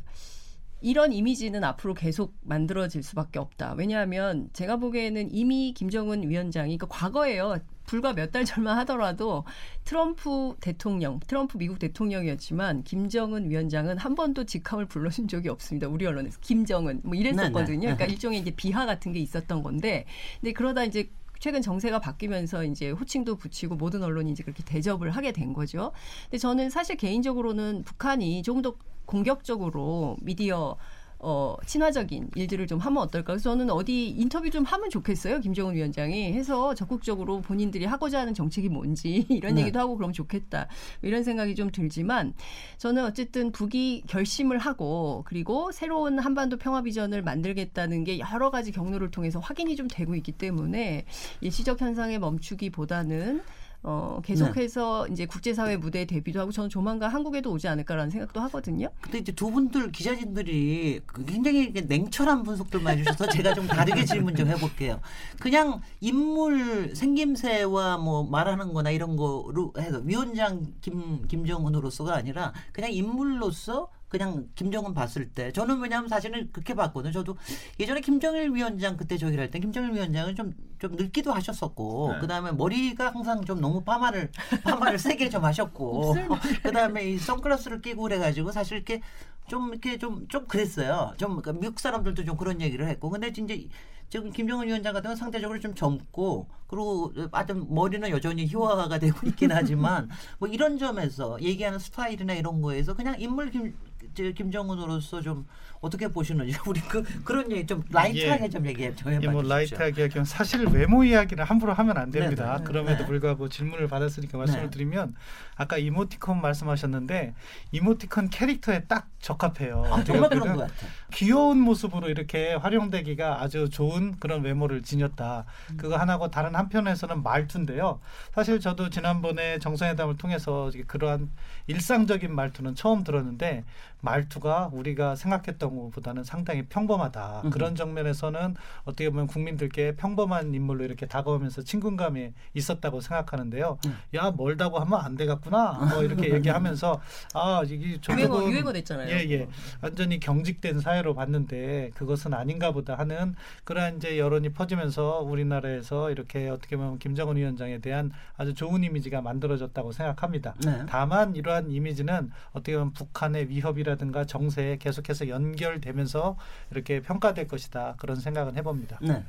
[0.84, 3.74] 이런 이미지는 앞으로 계속 만들어질 수밖에 없다.
[3.78, 7.58] 왜냐하면 제가 보기에는 이미 김정은 위원장이 그러니까 과거에요.
[7.86, 9.44] 불과 몇 달 전만 하더라도
[9.84, 15.88] 트럼프 대통령, 트럼프 미국 대통령이었지만 김정은 위원장은 한 번도 직함을 불러준 적이 없습니다.
[15.88, 17.66] 우리 언론에서 김정은 뭐 이랬었거든요.
[17.66, 17.96] 네, 네.
[17.96, 20.06] 그러니까 일종의 이제 비하 같은 게 있었던 건데,
[20.40, 21.10] 근데 그러다 이제
[21.44, 25.92] 최근 정세가 바뀌면서 이제 호칭도 붙이고 모든 언론이 이제 그렇게 대접을 하게 된 거죠.
[26.24, 30.78] 근데 저는 사실 개인적으로는 북한이 조금 더 공격적으로 미디어
[31.24, 33.34] 어, 친화적인 일들을 좀 하면 어떨까.
[33.34, 35.40] 그래서 저는 어디 인터뷰 좀 하면 좋겠어요.
[35.40, 39.62] 김정은 위원장이 해서 적극적으로 본인들이 하고자 하는 정책이 뭔지 이런 네.
[39.62, 40.68] 얘기도 하고 그러면 좋겠다.
[41.02, 42.34] 이런 생각이 좀 들지만
[42.78, 49.10] 저는 어쨌든 북이 결심을 하고 그리고 새로운 한반도 평화 비전을 만들겠다는 게 여러 가지 경로를
[49.10, 51.06] 통해서 확인이 좀 되고 있기 때문에
[51.40, 53.42] 일시적 현상에 멈추기보다는
[53.86, 55.14] 어, 계속해서 네.
[55.14, 58.88] 이제 국제사회 무대에 데뷔도 하고 저는 조만간 한국에도 오지 않을까라는 생각도 하거든요.
[59.02, 64.48] 근데 이제 두 분들 기자진들이 그 굉장히 냉철한 분석들만 해주셔서 제가 좀 다르게 질문 좀
[64.48, 65.02] 해볼게요.
[65.40, 73.90] 그냥 인물 생김새와 뭐 말하는 거나 이런 거로 해서 위원장 김, 김정은으로서가 아니라 그냥 인물로서
[74.14, 77.12] 그냥 김정은 봤을 때 저는 왜냐하면 사실은 그렇게 봤거든요.
[77.12, 77.36] 저도
[77.80, 82.20] 예전에 김정일 위원장 그때 저기를 할때 김정일 위원장은 좀 좀 늙기도 하셨었고 네.
[82.20, 84.30] 그다음에 머리가 항상 좀 너무 파마를
[84.66, 86.14] 파마를 세게 좀 하셨고
[86.62, 89.02] 그다음에 이 선글라스를 끼고 그래가지고 사실 이렇게
[89.48, 91.14] 좀 이렇게 좀좀 좀 그랬어요.
[91.16, 93.70] 좀 그러니까 미국 사람들도 좀 그런 얘기를 했고 근데 이제
[94.10, 99.54] 지금 김정은 위원장 같은 건 상대적으로 좀 젊고 그리고 아주 머리는 여전히 희화화가 되고 있긴
[99.54, 103.74] 하지만 뭐 이런 점에서 얘기하는 스타일이나 이런 거에서 그냥 인물 김
[104.14, 105.46] 김정은으로서 좀
[105.84, 108.50] 어떻게 보시는지 우리 그 그런 얘기 좀 라이트하게 예.
[108.50, 112.46] 좀 얘기해 좀 해봐 예, 뭐 라이트하게 하면 사실 외모 이야기를 함부로 하면 안 됩니다.
[112.46, 112.58] 네네.
[112.60, 112.64] 네.
[112.64, 113.06] 그럼에도 네.
[113.06, 114.70] 불구하고 질문을 받았으니까 말씀을 네.
[114.70, 115.14] 드리면
[115.56, 117.34] 아까 이모티콘 말씀하셨는데
[117.74, 119.84] 이모티콘 캐릭터에 딱 적합해요.
[119.90, 120.74] 아, 정말 그런 것 같아.
[121.14, 125.46] 귀여운 모습으로 이렇게 활용되기가 아주 좋은 그런 외모를 지녔다.
[125.72, 125.78] 음.
[125.78, 128.00] 그거 하나고 다른 한편에서는 말투인데요.
[128.34, 131.30] 사실 저도 지난번에 정상회담을 통해서 그러한
[131.68, 133.64] 일상적인 말투는 처음 들었는데
[134.04, 137.42] 말투가 우리가 생각했던 것보다는 상당히 평범하다.
[137.46, 143.78] 음 그런 정면에서는 어떻게 보면 국민들께 평범한 인물로 이렇게 다가오면서 친근감이 있었다고 생각하는데요.
[143.86, 143.98] 음.
[144.16, 145.90] 야 멀다고 하면 안 되겠구나.
[145.94, 147.02] 뭐 이렇게 얘기하면서
[147.34, 149.10] 아 이게 유행어 유행어 됐잖아요.
[149.10, 149.32] 예예.
[149.32, 149.48] 예.
[149.82, 156.76] 완전히 경직된 사회로 봤는데 그것은 아닌가 보다 하는 그러한 이제 여론이 퍼지면서 우리나라에서 이렇게 어떻게
[156.76, 160.56] 보면 김정은 위원장에 대한 아주 좋은 이미지가 만들어졌다고 생각합니다.
[160.66, 160.84] 네.
[160.90, 166.36] 다만 이러한 이미지는 어떻게 보면 북한의 위협이라 정책이라든가 정세에 계속해서 연결되면서
[166.72, 169.00] 이렇게 평가될 것이다 그런 생각은 해봅니다.
[169.02, 169.24] 네.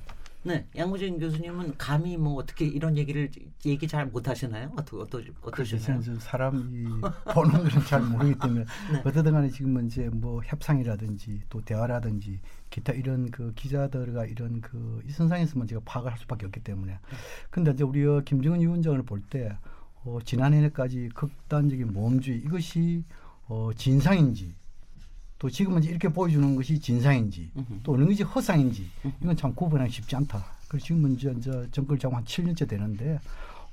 [0.47, 3.31] 네, 양무진 교수님은 감히 뭐 어떻게 이런 얘기를
[3.65, 4.73] 얘기 잘 못하시나요?
[4.77, 6.03] 어떠 어떠 어떠시나요?
[6.03, 6.85] 저는 사람이
[7.33, 9.03] 보는 것은 잘 모르기 때문에 네.
[9.07, 15.13] 어쨌든 간에 지금 이제 뭐 협상이라든지 또 대화라든지 기타 이런 그 기자들과 이런 그 이
[15.13, 17.17] 선상에서만 제가 파악을 할 수밖에 없기 때문에 네.
[17.49, 19.57] 근데 이제 우리 김정은 위원장을 볼 때
[20.05, 23.03] 어, 지난해까지 극단적인 모험주의 이것이
[23.49, 24.55] 어, 진상인지
[25.39, 27.51] 또 지금은 이렇게 보여주는 것이 진상인지
[27.83, 28.89] 또 어느 것이 허상인지
[29.23, 30.43] 이건 참 구분하기 쉽지 않다.
[30.69, 33.21] 그래서 지금은 이제, 이제 정권 장관 한 7년째 되는데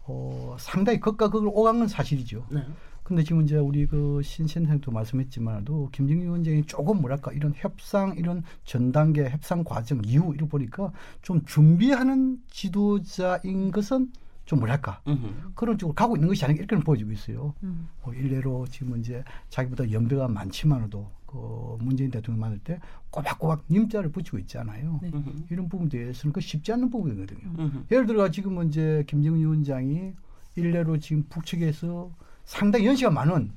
[0.05, 2.45] 어, 상당히 극과 극을 오간 건 사실이죠.
[2.49, 2.65] 네.
[3.03, 8.91] 근데 지금 이제 우리 그 신센터도 말씀했지만도 김정일 위원장이 조금 뭐랄까 이런 협상 이런 전
[8.91, 14.11] 단계 협상 과정 이후 이러 보니까 좀 준비하는 지도자인 것은
[14.51, 15.53] 좀 뭐랄까 음흠.
[15.55, 17.53] 그런 쪽으로 가고 있는 것이 아닌가 이렇게 보여지고 있어요.
[17.63, 17.87] 음.
[18.03, 22.77] 뭐 일례로 지금 이제 자기보다 연배가 많지만도 그 문재인 대통령 만날 때
[23.11, 24.99] 꼬박꼬박 님자를 붙이고 있잖아요.
[25.03, 25.09] 네.
[25.49, 27.49] 이런 부분에 대해서는 그 쉽지 않은 부분이거든요.
[27.59, 27.85] 음흠.
[27.91, 30.11] 예를 들어 지금 이제 김정은 위원장이
[30.57, 32.11] 일례로 지금 북측에서
[32.43, 33.53] 상당히 연시가 많은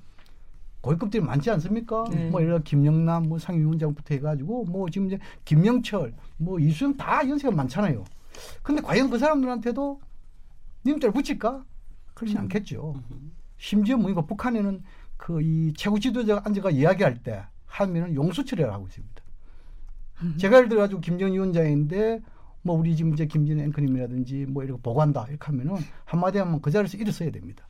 [0.80, 2.04] 고위급들이 많지 않습니까?
[2.12, 2.30] 네.
[2.30, 7.52] 뭐 예를 들어 김영남 뭐 상임위원장부터 해가지고 뭐 지금 이제 김명철 뭐 이수영 다 연세가
[7.52, 8.04] 많잖아요.
[8.62, 10.00] 근데 과연 그 사람들한테도
[10.86, 11.64] 님들 붙일까?
[12.14, 12.40] 그렇지 음.
[12.42, 12.94] 않겠죠.
[13.58, 14.82] 심지어 뭐 이거 북한에는
[15.16, 19.22] 그 이 최고 지도자가 앉아가 이야기할 때 하면은 용수 처리를 하고 있습니다.
[20.22, 20.34] 음.
[20.38, 22.20] 제가 예를 들어가지고 김정은 위원장인데
[22.62, 26.96] 뭐 우리 지금 이제 김진 앵커님이라든지 뭐 이렇게 보고한다 이렇게 하면은 한마디 하면 그 자리에서
[26.96, 27.66] 일어서야 됩니다.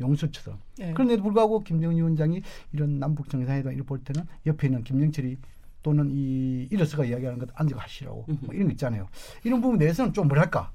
[0.00, 0.60] 용수처럼.
[0.78, 0.92] 네.
[0.92, 5.36] 그런데도 불구하고 김정은 위원장이 이런 남북 정상회담 이를 볼 때는 옆에 있는 김영철이
[5.82, 9.08] 또는 이 일어서가 이야기하는 것 앉아 하시라고 뭐 이런 거 있잖아요.
[9.44, 10.72] 이런 부분에 대해서는 좀 뭐랄까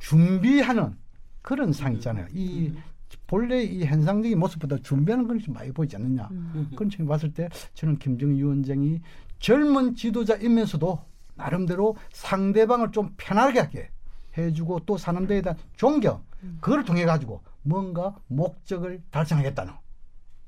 [0.00, 0.96] 준비하는
[1.44, 1.96] 그런 상 음.
[1.96, 2.26] 있잖아요.
[2.32, 2.82] 이 음.
[3.26, 6.26] 본래 이 현상적인 모습보다 준비하는 건좀 많이 보이지 않느냐.
[6.30, 6.70] 음.
[6.74, 9.00] 그런 측면 봤을 때 저는 김정일 위원장이
[9.38, 10.98] 젊은 지도자이면서도
[11.36, 13.90] 나름대로 상대방을 좀 편하게 하게
[14.38, 16.22] 해주고 또 사람들에 대한 존경
[16.60, 19.72] 그걸 통해 가지고 뭔가 목적을 달성하겠다는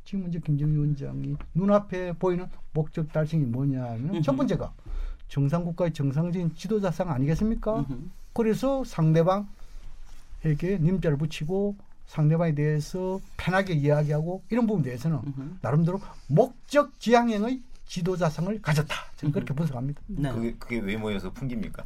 [0.05, 4.73] 지금 이제 김정일 위원장이 눈앞에 보이는 목적 달성이 뭐냐면 첫 번째가
[5.29, 7.87] 정상국가의 정상적인 지도자상 아니겠습니까?
[8.33, 9.49] 그래서 상대방
[10.49, 15.19] 이렇게 님자를 붙이고 상대방에 대해서 편하게 이야기하고 이런 부분에 대해서는.
[15.61, 18.95] 나름대로 목적 지향형의 지도자상을 가졌다.
[19.17, 20.03] 저는 그렇게 분석합니다.
[20.09, 20.31] 네.
[20.31, 21.85] 그게, 그게 외모에서 풍깁니까?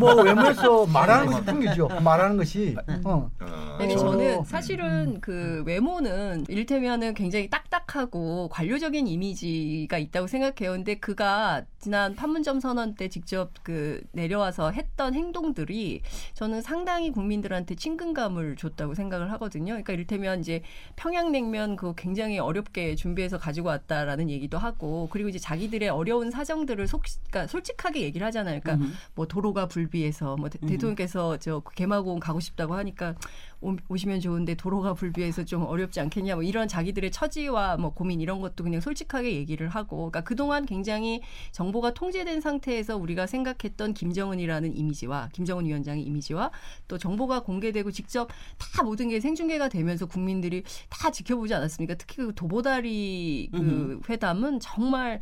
[0.00, 1.88] 뭐 외모에서 말하는 것이 풍기죠.
[2.00, 2.76] 말하는 것이.
[2.86, 3.00] 네.
[3.04, 3.30] 어.
[3.40, 3.76] 어.
[3.78, 10.72] 아니, 저는 사실은 그 외모는 이를테면은 굉장히 딱딱하고 관료적인 이미지가 있다고 생각해요.
[10.72, 16.02] 근데 그가 지난 판문점 선언 때 직접 그 내려와서 했던 행동들이
[16.34, 19.72] 저는 상당히 국민들한테 친근감을 줬다고 생각을 하거든요.
[19.74, 20.62] 그러니까 이를테면 이제
[20.96, 27.02] 평양냉면 그 굉장히 어렵게 준비해서 가지고 왔다라는 얘기도 하고 그리고 이제 자기들의 어려운 사정들을 속,
[27.28, 28.60] 그러니까 솔직하게 얘기를 하잖아요.
[28.60, 28.94] 그러니까 음흠.
[29.14, 33.14] 뭐 도로가 불비해서 뭐 대, 대통령께서 저 개마고원 가고 싶다고 하니까
[33.62, 38.40] 오, 시면 좋은데 도로가 불비해서 좀 어렵지 않겠냐 뭐 이런 자기들의 처지와 뭐 고민 이런
[38.40, 41.22] 것도 그냥 솔직하게 얘기를 하고 그러니까 그동안 굉장히
[41.52, 46.50] 정보가 통제된 상태에서 우리가 생각했던 김정은이라는 이미지와 김정은 위원장의 이미지와
[46.88, 51.94] 또 정보가 공개되고 직접 다 모든 게 생중계가 되면서 국민들이 다 지켜보지 않았습니까?
[51.94, 55.20] 특히 그 도보다리 그 회담은 정말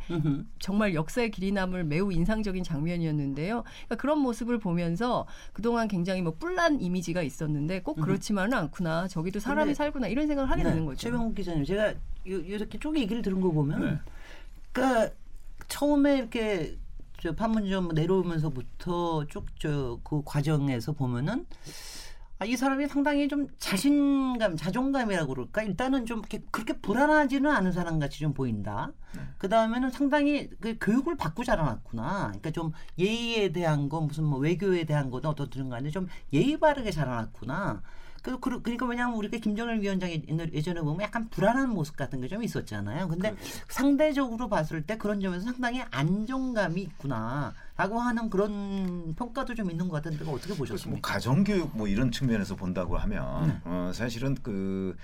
[0.59, 3.65] 정말 역사의 길이 남을 매우 인상적인 장면이었는데요.
[3.65, 9.09] 그러니까 그런 모습을 보면서 그동안 굉장히 뭐 뿔난 이미지가 있었는데 꼭 그렇지 그렇지만은 않구나.
[9.09, 10.07] 저기도 사람이 살구나.
[10.09, 10.71] 이런 생각을 하게 네.
[10.71, 10.99] 되는 거죠.
[10.99, 13.99] 최병욱 기자님, 제가 이렇게 쭉 얘기를 들은 거 보면, 네.
[14.73, 15.13] 그러니까
[15.69, 16.77] 처음에 이렇게
[17.21, 21.47] 저 판문점 내려오면서부터 쭉 저 그 과정에서 보면은
[22.39, 25.63] 아, 이 사람이 상당히 좀 자신감, 자존감이라고 그럴까?
[25.63, 28.93] 일단은 좀 그렇게 불안하지는 않은 사람 같이 좀 보인다.
[29.15, 29.21] 네.
[29.37, 32.29] 그 다음에는 상당히 그 교육을 받고 자라났구나.
[32.29, 36.91] 그러니까 좀 예의에 대한 거, 무슨 뭐 외교에 대한 거든 어떻든 간에 좀 예의 바르게
[36.91, 37.83] 자라났구나.
[38.23, 42.43] 그, 그, 그러니까 왜냐하면 우리가 김정일 위원장이 예전에 보면 약간 불안한 모습 같은 게 좀
[42.45, 43.09] 있었잖아요.
[43.09, 43.65] 근데 그렇죠.
[43.69, 47.53] 상대적으로 봤을 때 그런 점에서 상당히 안정감이 있구나.
[47.77, 50.91] 라고 하는 그런 평가도 좀 있는 것 같은데 어떻게 보셨습니까?
[50.91, 53.61] 뭐 가정교육 뭐 이런 측면에서 본다고 하면 네.
[53.65, 54.95] 어, 사실은 그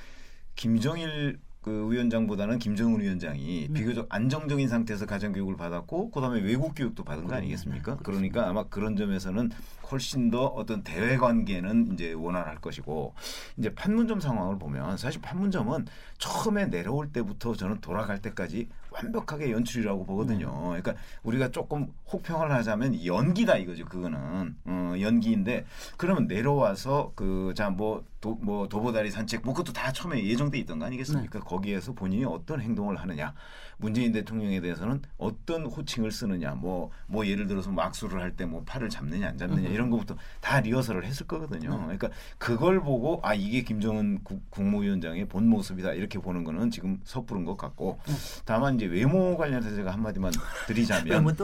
[0.54, 3.80] 김정일 그 위원장보다는 김정은 위원장이 네.
[3.80, 7.96] 비교적 안정적인 상태에서 가정 교육을 받았고 그다음에 외국 교육도 받은 거 아니겠습니까?
[8.04, 9.50] 그러니까 아마 그런 점에서는
[9.90, 13.14] 훨씬 더 어떤 대외 관계는 이제 원활할 것이고
[13.56, 15.86] 이제 판문점 상황을 보면 사실 판문점은
[16.18, 18.68] 처음에 내려올 때부터 저는 돌아갈 때까지
[19.02, 20.48] 완벽하게 연출이라고 보거든요.
[20.48, 20.80] 음.
[20.80, 23.84] 그러니까 우리가 조금 혹평을 하자면 연기다 이거죠.
[23.86, 25.64] 그거는 어, 연기인데
[25.96, 30.86] 그러면 내려와서 그 자뭐 도, 뭐 도보다리 산책 뭐 그것도 다 처음에 예정돼 있던 거
[30.86, 31.38] 아니겠습니까?
[31.38, 31.44] 네.
[31.44, 33.34] 거기에서 본인이 어떤 행동을 하느냐,
[33.76, 38.62] 문재인 대통령에 대해서는 어떤 호칭을 쓰느냐, 뭐뭐 뭐 예를 들어서 뭐 악수를 할 때 뭐
[38.64, 41.70] 팔을 잡느냐 안 잡느냐 이런 것부터 다 리허설을 했을 거거든요.
[41.70, 41.82] 네.
[41.98, 47.44] 그러니까 그걸 보고 아 이게 김정은 국, 무위원장의 본 모습이다 이렇게 보는 거는 지금 섣부른
[47.44, 48.14] 것 같고 네.
[48.46, 50.32] 다만 이제 외모 관련해서 제가 한마디만
[50.66, 51.36] 드리자면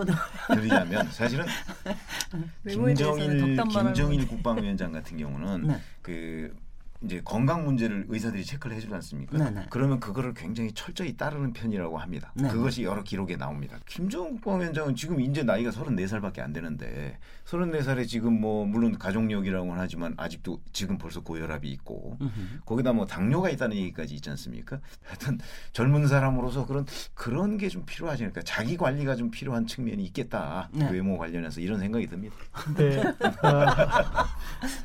[0.54, 1.44] 드리자면 사실은
[2.68, 3.28] 김정일
[3.68, 5.80] 김정일 국방위원장 같은 경우는 네.
[6.00, 6.54] 그
[7.04, 9.36] 이제 건강 문제를 의사들이 체크를 해주지 않습니까?
[9.36, 9.50] 네네.
[9.50, 9.66] 네.
[9.70, 12.32] 그러면 그거를 굉장히 철저히 따르는 편이라고 합니다.
[12.36, 12.50] 네네.
[12.52, 13.78] 그것이 여러 기록에 나옵니다.
[13.86, 20.60] 김정은 국방위원장은 지금 이제 나이가 34살밖에 안 되는데 34살에 지금 뭐 물론 가족력이라고는 하지만 아직도
[20.72, 22.60] 지금 벌써 고혈압이 있고 으흠.
[22.64, 24.78] 거기다 뭐 당뇨가 있다는 얘기까지 있지 않습니까?
[25.04, 25.38] 하여튼
[25.72, 28.42] 젊은 사람으로서 그런 그런 게 좀 필요하지 않을까?
[28.42, 30.68] 자기 관리가 좀 필요한 측면이 있겠다.
[30.72, 30.90] 네.
[30.90, 32.36] 외모 관련해서 이런 생각이 듭니다.
[32.76, 32.98] 네.
[33.00, 33.14] 어,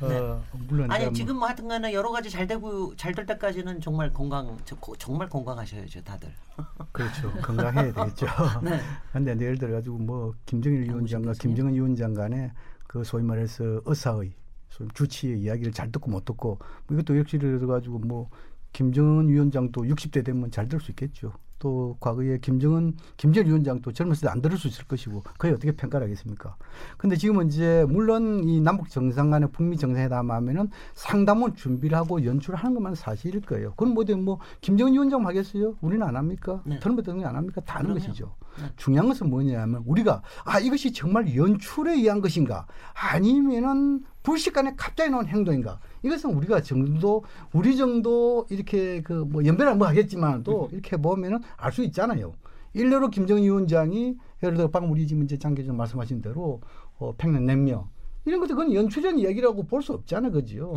[0.00, 3.82] 어, 물론 아니 뭐 지금 뭐 하여튼간에 여러 여러 가지 잘 되고 잘 될 때까지는
[3.82, 4.56] 정말 건강
[4.98, 6.32] 정말 건강하셔야죠 다들.
[6.92, 8.26] 그렇죠 건강해야 되겠죠.
[8.64, 8.80] 네.
[9.12, 12.52] 근데 예를 들어 가지고 뭐 김정일 위원장과 김정은 위원장 간에
[12.86, 14.32] 그 소위 말해서 의사의
[14.70, 18.30] 소위 주치의 이야기를 잘 듣고 못 듣고 뭐 이것도 역시 들어 가지고 뭐
[18.72, 21.32] 김정은 위원장도 60대 되면 잘 들 수 있겠죠.
[21.58, 26.06] 또 과거에 김정은 김정일 위원장도 젊었을 때 안 들을 수 있을 것이고 그게 어떻게 평가를
[26.06, 26.56] 하겠습니까?
[26.96, 32.74] 근데 지금은 이제 물론 이 남북 정상 간의 북미 정상회담 하면은 상담원 준비를 하고 연출하는
[32.74, 33.70] 것만 사실일 거예요.
[33.70, 35.76] 그건 뭐든 뭐 김정은 위원장 하겠어요?
[35.80, 36.62] 우리는 안 합니까?
[36.64, 36.78] 네.
[36.78, 37.60] 트럼프 대통령이 안 합니까?
[37.62, 38.34] 다 하는 것이죠.
[38.58, 38.64] 네.
[38.76, 45.80] 중요한 것은 뭐냐면 우리가 아 이것이 정말 연출에 의한 것인가 아니면은 불식간에 갑자기 나온 행동인가
[46.02, 50.68] 이것은 우리가 정도 우리 정도 이렇게 그 뭐 연배를 뭐 하겠지만 또 음.
[50.72, 52.34] 이렇게 보면은 알 수 있잖아요.
[52.74, 56.60] 일례로 김정은 위원장이 예를 들어 방금 우리 지금 이제 장교장 말씀하신 대로
[56.98, 57.88] 어, 평양 냉명
[58.26, 60.74] 이런 것들 그건 연출적 이야기라고 볼 수 없잖아요, 그죠?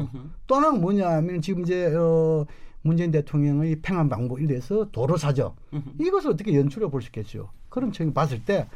[0.47, 2.45] 또 하나가 뭐냐면 지금 이제 어
[2.83, 5.53] 문재인 대통령의 평안 방법에 대해서 도로 사정
[5.99, 7.49] 이것을 어떻게 연출해 볼 수 있겠죠?
[7.69, 8.67] 그런 측면 봤을 때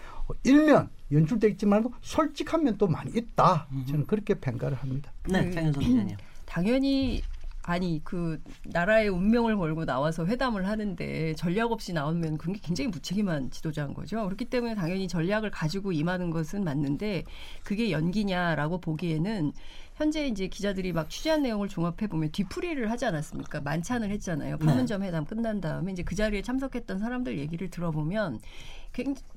[0.43, 3.67] 일면 연출돼 있지만 솔직한 면도 많이 있다.
[3.87, 5.11] 저는 그렇게 평가를 합니다.
[5.27, 6.17] 네, 장현선 기자님.
[6.45, 7.21] 당연히
[7.67, 13.95] 아니 그 나라의 운명을 걸고 나와서 회담을 하는데 전략 없이 나오면 그게 굉장히 무책임한 지도자인
[13.95, 14.23] 거죠.
[14.23, 17.23] 그렇기 때문에 당연히 전략을 가지고 임하는 것은 맞는데
[17.63, 19.51] 그게 연기냐라고 보기에는
[19.95, 23.61] 현재 이제 기자들이 막 취재한 내용을 종합해 보면 뒤풀이를 하지 않았습니까?
[23.61, 24.57] 만찬을 했잖아요.
[24.57, 25.07] 판문점 네.
[25.07, 28.39] 회담 끝난 다음에 이제 그 자리에 참석했던 사람들 얘기를 들어보면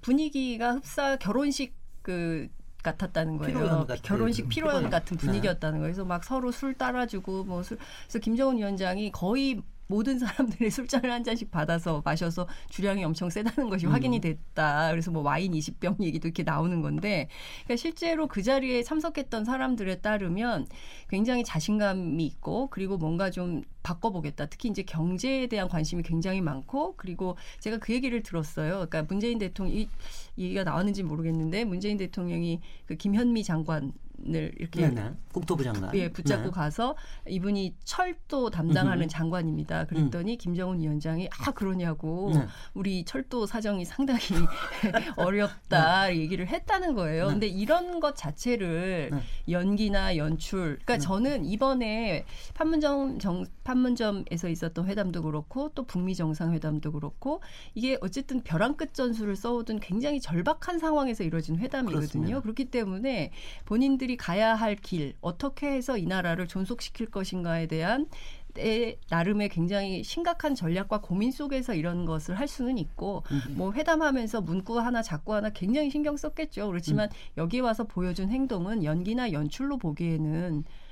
[0.02, 2.48] 분위기가 흡사 결혼식 그
[2.82, 3.86] 같았다는 거예요.
[4.02, 5.92] 결혼식 피로연 같은 분위기였다는 거예요.
[5.92, 7.78] 그래서 막 서로 술 따라주고 뭐 술.
[8.04, 13.86] 그래서 김정은 위원장이 거의 모든 사람들이 술잔을 한 잔씩 받아서 마셔서 주량이 엄청 세다는 것이
[13.86, 13.92] 음.
[13.92, 14.90] 확인이 됐다.
[14.90, 17.28] 그래서 뭐 와인 20병 얘기도 이렇게 나오는 건데
[17.64, 20.66] 그러니까 실제로 그 자리에 참석했던 사람들에 따르면
[21.08, 24.46] 굉장히 자신감이 있고 그리고 뭔가 좀 바꿔보겠다.
[24.46, 28.72] 특히 이제 경제에 대한 관심이 굉장히 많고 그리고 제가 그 얘기를 들었어요.
[28.72, 29.88] 그러니까 문재인 대통령 이
[30.36, 33.92] 얘기가 나왔는지 모르겠는데 문재인 대통령이 그 김현미 장관
[34.26, 35.12] 을 이렇게 네네.
[35.32, 36.50] 국토부 장관 예 붙잡고 네.
[36.50, 36.96] 가서
[37.28, 39.08] 이분이 철도 담당하는 음흠.
[39.08, 39.84] 장관입니다.
[39.86, 40.38] 그랬더니 음.
[40.38, 42.46] 김정은 위원장이 아 그러냐고 네.
[42.74, 44.20] 우리 철도 사정이 상당히
[45.16, 46.18] 어렵다 네.
[46.18, 47.26] 얘기를 했다는 거예요.
[47.26, 47.32] 네.
[47.32, 49.20] 근데 이런 것 자체를 네.
[49.52, 50.98] 연기나 연출 그러니까 네.
[50.98, 57.40] 저는 이번에 판문점 정 판문점에서 있었던 회담도 그렇고 또 북미 정상회담도 그렇고
[57.74, 62.00] 이게 어쨌든 벼랑 끝 전술을 써오던 굉장히 절박한 상황에서 이루어진 회담이거든요.
[62.00, 62.40] 그렇습니다.
[62.40, 63.30] 그렇기 때문에
[63.64, 68.06] 본인들이 우리들이 가야 할 길, 어떻게 해서 이 나라를 존속시킬 것인가에 대한
[68.54, 73.54] 때 나름의 굉장히 심각한 전략과 고민 속에서 이런 것을 할 수는 있고 음.
[73.56, 76.66] 뭐 회담하면서 문구 하나 작구 하나 굉장히 신경 썼겠죠.
[76.68, 77.14] 그렇지만 음.
[77.36, 80.87] 여기 와서 보여준 행동은 연기나 연출로 보기에는 네.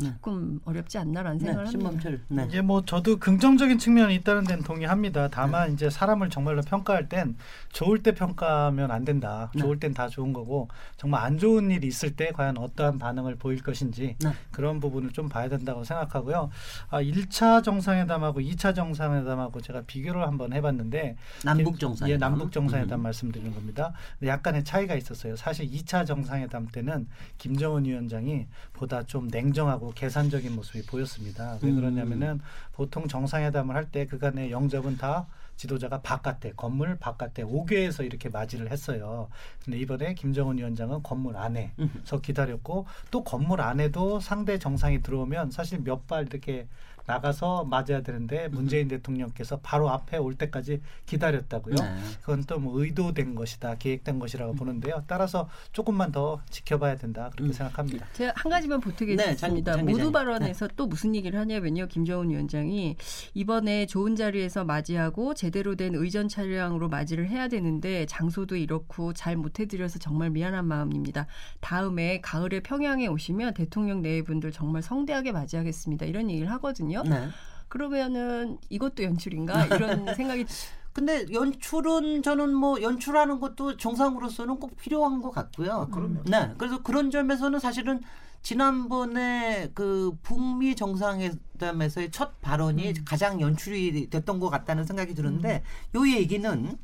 [0.00, 2.10] 조금 어렵지 않나라는 네, 생각을 네, 합니다.
[2.28, 2.46] 네.
[2.48, 5.28] 이제 뭐 저도 긍정적인 측면이 있다는 데는 동의합니다.
[5.28, 5.74] 다만 네.
[5.74, 7.36] 이제 사람을 정말로 평가할 땐
[7.72, 9.50] 좋을 때 평가하면 안 된다.
[9.54, 9.60] 네.
[9.60, 13.60] 좋을 땐 다 좋은 거고 정말 안 좋은 일이 있을 때 과연 어떠한 반응을 보일
[13.62, 14.16] 것인지
[14.52, 16.50] 그런 부분을 좀 봐야 된다고 생각하고요.
[16.90, 23.02] 아, 1차 정상회담하고 2차 정상회담하고 제가 비교를 한번 해봤는데 남북 정상회담, 예, 남북 정상회담 음.
[23.02, 23.92] 말씀드린 겁니다.
[24.22, 25.34] 약간의 차이가 있었어요.
[25.34, 31.58] 사실 2차 정상회담 때는 김정은 위원장이 보다 좀 냉정 하고 계산적인 모습이 보였습니다.
[31.62, 31.76] 왜 음.
[31.76, 32.40] 그러냐면은
[32.72, 39.28] 보통 정상회담을 할 때 그간의 영접은 다 지도자가 바깥에 건물 바깥에 5개에서 이렇게 맞이를 했어요.
[39.64, 46.06] 근데 이번에 김정은 위원장은 건물 안에서 기다렸고 또 건물 안에도 상대 정상이 들어오면 사실 몇
[46.06, 46.68] 발 이렇게
[47.08, 48.88] 나가서 맞아야 되는데 문재인 음.
[48.88, 51.74] 대통령께서 바로 앞에 올 때까지 기다렸다고요.
[51.74, 51.96] 네.
[52.20, 54.56] 그건 또 뭐 의도된 것이다, 계획된 것이라고 음.
[54.56, 55.04] 보는데요.
[55.06, 57.52] 따라서 조금만 더 지켜봐야 된다 그렇게 음.
[57.52, 58.06] 생각합니다.
[58.14, 59.76] 제가 한 가지만 보태겠습니다.
[59.76, 60.74] 네, 모두 발언에서 네.
[60.76, 61.86] 또 무슨 얘기를 하냐면요.
[61.86, 62.96] 김정은 위원장이
[63.34, 69.98] 이번에 좋은 자리에서 맞이하고 제대로 된 의전 차량으로 맞이를 해야 되는데 장소도 이렇고 잘 못해드려서
[70.00, 71.26] 정말 미안한 마음입니다.
[71.60, 76.06] 다음에 가을에 평양에 오시면 대통령 내분들 정말 성대하게 맞이하겠습니다.
[76.06, 76.97] 이런 얘기를 하거든요.
[77.02, 77.28] 네.
[77.68, 80.46] 그러면은 이것도 연출인가 이런 생각이
[80.92, 85.72] 근데 연출은 저는 뭐 연출하는 것도 정상으로서는 꼭 필요한 것 같고요.
[85.72, 86.22] 아, 그럼요.
[86.24, 86.52] 네.
[86.58, 88.00] 그래서 그런 점에서는 사실은
[88.42, 93.04] 지난번에 그 북미 정상회담에서의 첫 발언이 음.
[93.04, 95.62] 가장 연출이 됐던 것 같다는 생각이 드는데
[95.94, 96.00] 음.
[96.00, 96.78] 요 얘기는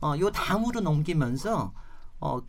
[0.00, 1.72] 어, 요 다음으로 넘기면서
[2.20, 2.40] 어,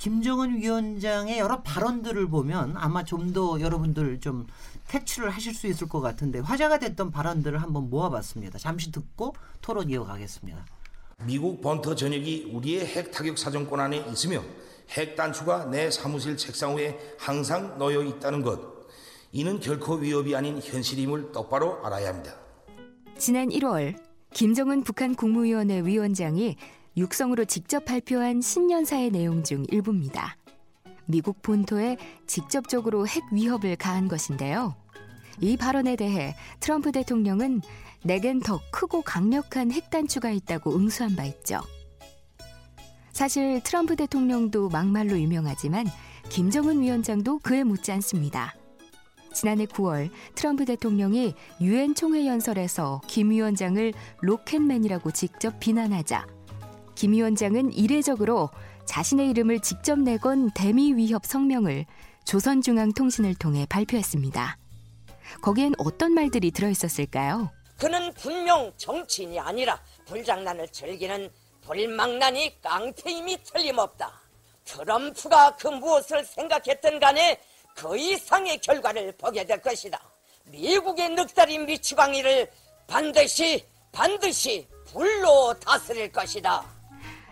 [0.00, 4.46] 김정은 위원장의 여러 발언들을 보면 아마 좀 더 여러분들 좀
[4.88, 8.58] 캐치를 하실 수 있을 것 같은데 화제가 됐던 발언들을 한번 모아봤습니다.
[8.58, 10.64] 잠시 듣고 토론 이어가겠습니다.
[11.26, 14.42] 미국 번터 전역이 우리의 핵 타격 사정권 안에 있으며
[14.88, 18.58] 핵 단추가 내 사무실 책상 위에 항상 놓여 있다는 것.
[19.32, 22.34] 이는 결코 위협이 아닌 현실임을 똑바로 알아야 합니다.
[23.18, 23.96] 지난 1월
[24.32, 26.56] 김정은 북한 국무위원회 위원장이
[27.00, 30.36] 육성으로 직접 발표한 신년사의 내용 중 일부입니다.
[31.06, 34.74] 미국 본토에 직접적으로 핵 위협을 가한 것인데요.
[35.40, 37.62] 이 발언에 대해 트럼프 대통령은
[38.04, 41.60] 내겐 더 크고 강력한 핵 단추가 있다고 응수한 바 있죠.
[43.12, 45.86] 사실 트럼프 대통령도 막말로 유명하지만
[46.28, 48.54] 김정은 위원장도 그에 묻지 않습니다.
[49.32, 56.39] 지난해 9월 트럼프 대통령이 유엔 총회 연설에서 김 위원장을 로켓맨이라고 직접 비난하자
[57.00, 58.50] 김 위원장은 이례적으로
[58.84, 61.86] 자신의 이름을 직접 내건 대미 위협 성명을
[62.26, 64.58] 조선중앙통신을 통해 발표했습니다.
[65.40, 67.50] 거기엔 어떤 말들이 들어있었을까요?
[67.78, 71.30] 그는 분명 정치인이 아니라 불장난을 즐기는
[71.62, 74.20] 불망난이 깡패임이 틀림없다.
[74.66, 77.40] 트럼프가 그 무엇을 생각했든 간에
[77.74, 79.98] 그 이상의 결과를 보게 될 것이다.
[80.44, 82.50] 미국의 늑다리 미치광이를
[82.86, 86.79] 반드시 반드시 불로 다스릴 것이다.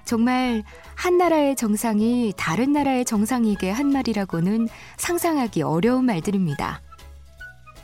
[0.08, 0.62] 정말
[0.94, 4.66] 한 나라의 정상이 다른 나라의 정상에게 한 말이라고는
[4.96, 6.80] 상상하기 어려운 말들입니다.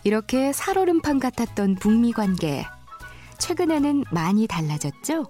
[0.04, 2.64] 이렇게 살얼음판 같았던 북미 관계.
[3.36, 5.26] 최근에는 많이 달라졌죠?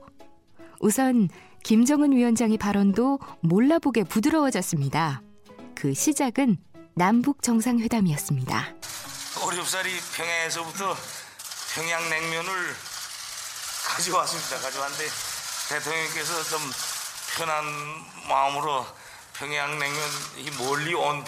[0.79, 1.29] 우선
[1.65, 5.21] 김정은 위원장의 발언도 몰라보게 부드러워졌습니다.
[5.75, 6.59] 그 시작은
[6.95, 8.69] 남북 정상회담이었습니다.
[9.45, 10.95] 어렵사리 평양에서부터
[11.75, 12.53] 평양냉면을
[13.85, 14.59] 가져왔습니다.
[14.59, 15.34] 가져왔는데
[15.69, 16.61] 대통령께서 좀
[17.37, 17.65] 편한
[18.29, 18.85] 마음으로
[19.39, 20.01] 평양냉면
[20.39, 21.25] 이 멀리 온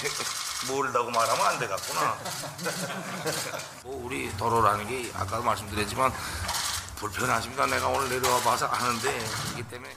[0.69, 2.17] 멀다고 말하면 안 되겠구나.
[3.85, 6.13] 뭐 우리 도로라는 게 아까도 말씀드렸지만
[6.97, 7.67] 불편하십니다.
[7.67, 9.19] 내가 오늘 내려와 봐서 아는데
[9.53, 9.91] 그렇기 때문에.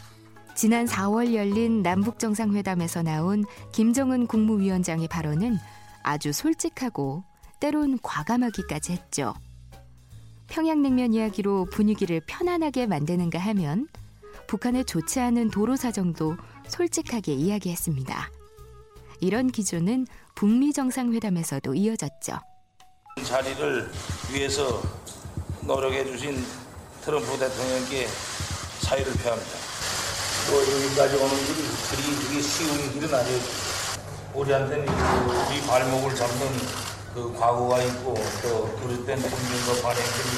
[0.55, 5.57] 지난 4월 열린 남북 정상회담에서 나온 김정은 국무위원장의 발언은
[6.03, 7.23] 아주 솔직하고
[7.59, 9.33] 때론 과감하기까지 했죠.
[10.47, 13.87] 평양냉면 이야기로 분위기를 편안하게 만드는가 하면
[14.49, 16.35] 북한의 좋지 않은 도로 사정도
[16.67, 18.31] 솔직하게 이야기했습니다.
[19.19, 22.39] 이런 기조는 북미 정상회담에서도 이어졌죠.
[23.23, 23.91] 자리를
[24.33, 24.81] 위해서
[25.61, 26.43] 노력해 주신
[27.03, 28.07] 트럼프 대통령께
[28.79, 29.51] 사의를 표합니다.
[30.49, 33.39] 또 여기까지 오는 길이 그리 그리 쉬운 길은 아니에요.
[34.33, 36.47] 우리한테는 우리 발목을 잡는
[37.13, 40.29] 그 과거가 있고 또 그릇된 국민과 발행들이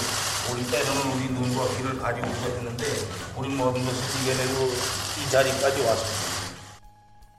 [0.51, 2.83] 우리 때로는 우리 눈과 귀를 가지고 있었는데
[3.37, 6.31] 우리 모든 것을 이겨내고 이 자리까지 왔습니다.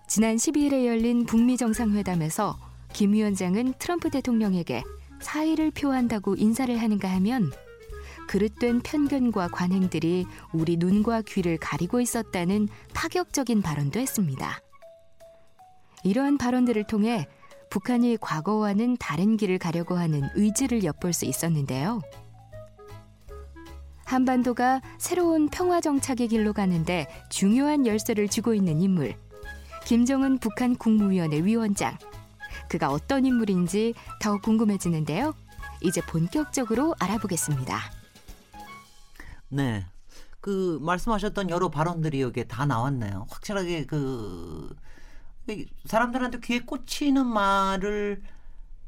[0.07, 2.59] 지난 12일에 열린 북미 정상회담에서
[2.92, 4.83] 김 위원장은 트럼프 대통령에게
[5.20, 7.53] 사의를 표한다고 인사를 하는가 하면
[8.29, 14.59] 그릇된 편견과 관행들이 우리 눈과 귀를 가리고 있었다는 파격적인 발언도 했습니다.
[16.05, 17.27] 이러한 발언들을 통해
[17.70, 22.01] 북한이 과거와는 다른 길을 가려고 하는 의지를 엿볼 수 있었는데요.
[24.12, 29.14] 한반도가 새로운 평화 정착의 길로 가는데 중요한 열쇠를 쥐고 있는 인물,
[29.87, 31.96] 김정은 북한 국무위원회 위원장.
[32.68, 35.35] 그가 어떤 인물인지 더 궁금해지는데요.
[35.81, 37.79] 이제 본격적으로 알아보겠습니다.
[39.48, 39.87] 네.
[40.42, 43.27] 그 말씀하셨던 여러 발언들이 여기에 다 나왔네요.
[43.31, 44.77] 확실하게 그
[45.87, 48.22] 사람들한테 귀에 꽂히는 말을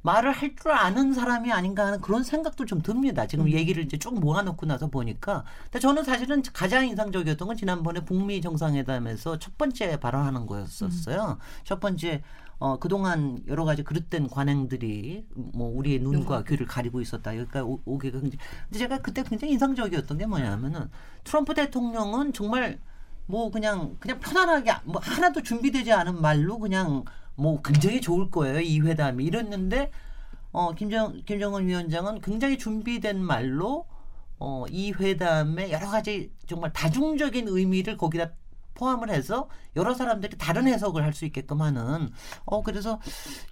[0.05, 3.27] 말을 할 줄 아는 사람이 아닌가 하는 그런 생각도 좀 듭니다.
[3.27, 3.51] 지금 음.
[3.51, 5.45] 얘기를 이제 쭉 모아놓고 나서 보니까.
[5.65, 11.39] 근데 저는 사실은 가장 인상적이었던 건 지난번에 북미 정상회담에서 첫 번째 발언하는 거였었어요.
[11.41, 11.65] 음.
[11.65, 12.23] 첫 번째
[12.59, 17.37] 어, 그동안 여러 가지 그릇된 관행들이 뭐 우리의 눈과 귀를 가리고 있었다.
[17.39, 18.37] 여기까지 오, 게 굉장히.
[18.69, 20.91] 근데 제가 그때 굉장히 인상적이었던 게 뭐냐면은
[21.25, 22.79] 트럼프 대통령은 정말
[23.27, 27.05] 뭐 그냥 그냥 편안하게 뭐 하나도 준비되지 않은 말로 그냥
[27.37, 29.25] 뭐 굉장히 좋을 거예요 이 회담이.
[29.25, 29.91] 이랬는데
[30.53, 33.87] 어 김정 김정은 위원장은 굉장히 준비된 말로
[34.39, 38.33] 어 이 회담의 여러 가지 정말 다중적인 의미를 거기다
[38.75, 42.11] 포함을 해서 여러 사람들이 다른 해석을 할 수 있게끔 하는
[42.45, 43.01] 어 그래서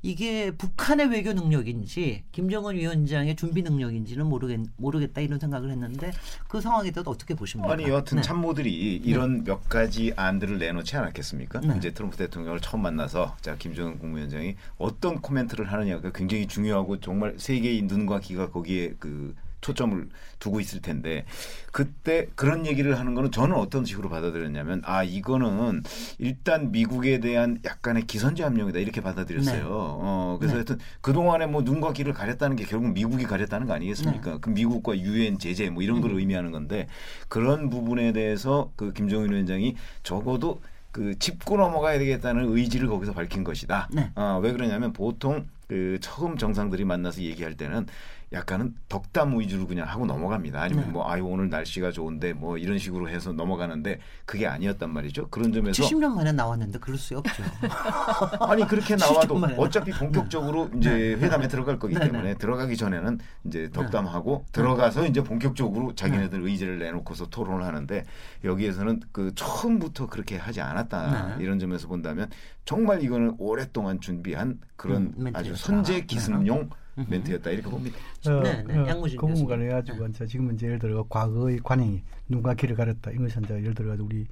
[0.03, 6.11] 이게 북한의 외교 능력인지 김정은 위원장의 준비 능력인지는 모르겠 모르겠다 이런 생각을 했는데
[6.49, 7.73] 그 상황에 대해서 어떻게 보십니까?
[7.73, 8.23] 아니 여하튼 네.
[8.23, 9.45] 참모들이 이런 네.
[9.45, 11.61] 몇 가지 안들을 내놓지 않았겠습니까?
[11.61, 11.75] 네.
[11.77, 17.83] 이제 트럼프 대통령을 처음 만나서 자 김정은 국무위원장이 어떤 코멘트를 하느냐가 굉장히 중요하고 정말 세계의
[17.83, 20.09] 눈과 귀가 거기에 그 초점을
[20.39, 21.25] 두고 있을 텐데
[21.71, 25.83] 그때 그런 얘기를 하는 거는 저는 어떤 식으로 받아들였냐면 아 이거는
[26.19, 29.63] 일단 미국에 대한 약간의 기선제 압력이다 이렇게 받아들였어요.
[29.63, 29.65] 네.
[29.65, 30.59] 어 그래서 네.
[30.59, 34.33] 하여튼 그 동안에 뭐 눈과 귀를 가렸다는 게 결국 미국이 가렸다는 거 아니겠습니까?
[34.33, 34.39] 네.
[34.41, 36.19] 그 미국과 유엔 제재 뭐 이런 걸 음.
[36.19, 36.89] 의미하는 건데
[37.29, 40.61] 그런 부분에 대해서 그 김정은 위원장이 적어도
[40.91, 43.89] 그 짚고 넘어가야 되겠다는 의지를 거기서 밝힌 것이다.
[43.93, 44.11] 네.
[44.15, 47.87] 어, 왜 그러냐면 보통 그 처음 정상들이 만나서 얘기할 때는
[48.33, 50.61] 약간은 덕담 위주로 그냥 하고 넘어갑니다.
[50.61, 50.91] 아니면 네.
[50.91, 55.29] 뭐 아유 오늘 날씨가 좋은데 뭐 이런 식으로 해서 넘어가는데 그게 아니었단 말이죠.
[55.29, 57.43] 그런 점에서 70년 만에 나왔는데 그럴 수 없죠.
[58.41, 60.79] 아니 그렇게 나와도 어차피 본격적으로 네.
[60.79, 61.27] 이제 네.
[61.27, 62.07] 회담에 들어갈 거기 네.
[62.07, 62.35] 때문에 네.
[62.35, 68.05] 들어가기 전에는 이제 덕담하고 들어가서 이제 본격적으로 자기네들 의지를 내놓고서 토론을 하는데
[68.45, 72.31] 여기에서는 그 처음부터 그렇게 하지 않았다 이런 점에서 본다면
[72.65, 77.97] 정말 이거는 오랫동안 준비한 그런 음, 아주 선제 기습용 멘트였다 이렇게 봅니다.
[78.27, 78.79] 어, 네, 네.
[78.79, 80.27] 어, 그 부분 관해가지고 네.
[80.27, 84.27] 지금은 이제 예를 들어 과거의 관행이 누가 길을 가렸다 이것은 이제 예를 들어 우리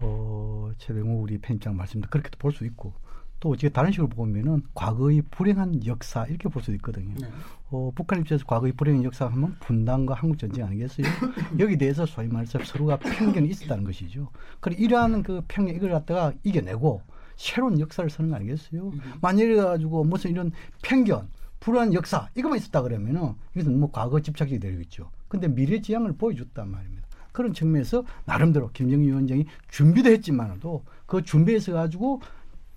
[0.00, 2.92] 어, 최병우 우리 편집장 말씀도 그렇게도 볼 수 있고
[3.38, 7.14] 또 이제 다른 식으로 보면은 과거의 불행한 역사 이렇게 볼수 있거든요.
[7.20, 7.28] 네.
[7.70, 11.06] 어, 북한 입장에서 과거의 불행한 역사 하면 분단과 한국 전쟁 아니겠어요?
[11.60, 14.30] 여기 대해서 소위 말해서 서로가 편견이 있었다는 것이죠.
[14.60, 17.02] 그래 이러한 그 편견 이걸 갖다가 이겨내고
[17.36, 18.90] 새로운 역사를 쓰는 거 아니겠어요?
[19.20, 20.50] 만약에 가지고 무슨 이런
[20.82, 21.28] 편견
[21.60, 25.10] 불안 역사 이것만 있었다 그러면은 이것은 뭐 과거 집착이 되겠죠.
[25.28, 27.06] 근데 미래 지향을 보여줬단 말입니다.
[27.32, 32.22] 그런 측면에서 나름대로 김정일 위원장이 준비도 했지만도 그 준비해서 가지고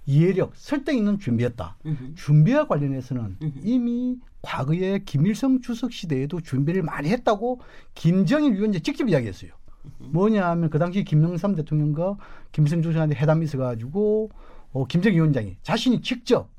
[0.05, 1.77] 이해력, 설득 있는 준비였다.
[1.85, 2.15] 으흠.
[2.15, 3.61] 준비와 관련해서는 으흠.
[3.63, 7.61] 이미 과거에 김일성 주석 시대에도 준비를 많이 했다고
[7.93, 9.51] 김정일 위원장 직접 이야기했어요.
[9.85, 10.11] 으흠.
[10.11, 12.17] 뭐냐 하면 그 당시 김영삼 대통령과
[12.51, 14.31] 김일성 주석한테 회담이 있어가지고
[14.71, 16.49] 어, 김정일 위원장이 자신이 직접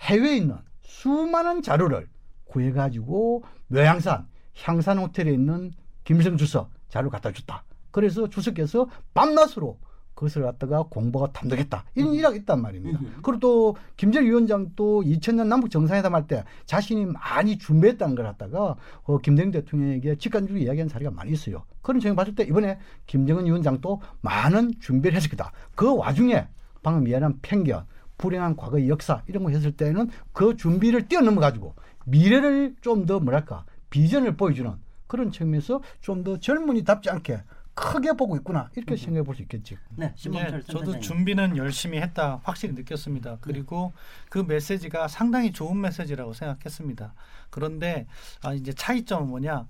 [0.00, 0.56] 해외에 있는
[1.00, 2.08] 수많은 자료를
[2.46, 4.26] 구해가지고 묘양산
[4.62, 5.72] 향산 호텔에 있는
[6.04, 7.64] 김일성 주석 자료 갖다 줬다.
[7.90, 9.78] 그래서 주석께서 밤낮으로
[10.14, 11.84] 그것을 갖다가 공부가 탐독했다.
[11.96, 12.14] 이런 음.
[12.14, 12.98] 일화가 있단 말입니다.
[13.00, 13.16] 음.
[13.22, 18.76] 그리고 또 김정일 위원장 또 2000년 남북 정상회담 할 때 자신이 많이 준비했다는 걸 갖다가
[19.02, 21.64] 어, 김대중 대통령에게 직간접으로 이야기한 사례가 많이 있어요.
[21.82, 25.52] 그런 점을 봤을 때 이번에 김정은 위원장도 많은 준비를 했을 거다.
[25.74, 26.48] 그 와중에
[26.82, 27.84] 방금 이야기한 편견,
[28.18, 31.74] 불행한 과거의 역사 이런 거 했을 때는 그 준비를 뛰어넘어 가지고
[32.06, 34.72] 미래를 좀 더 뭐랄까 비전을 보여주는
[35.06, 37.42] 그런 측면에서 좀 더 젊은이답지 않게
[37.74, 38.96] 크게 보고 있구나 이렇게 음.
[38.96, 39.76] 생각해 볼 수 있겠지.
[39.96, 43.38] 네, 네 저도 준비는 열심히 했다 확실히 느꼈습니다.
[43.42, 44.26] 그리고 네.
[44.30, 47.12] 그 메시지가 상당히 좋은 메시지라고 생각했습니다.
[47.50, 48.06] 그런데
[48.42, 49.66] 아, 이제 차이점은 뭐냐?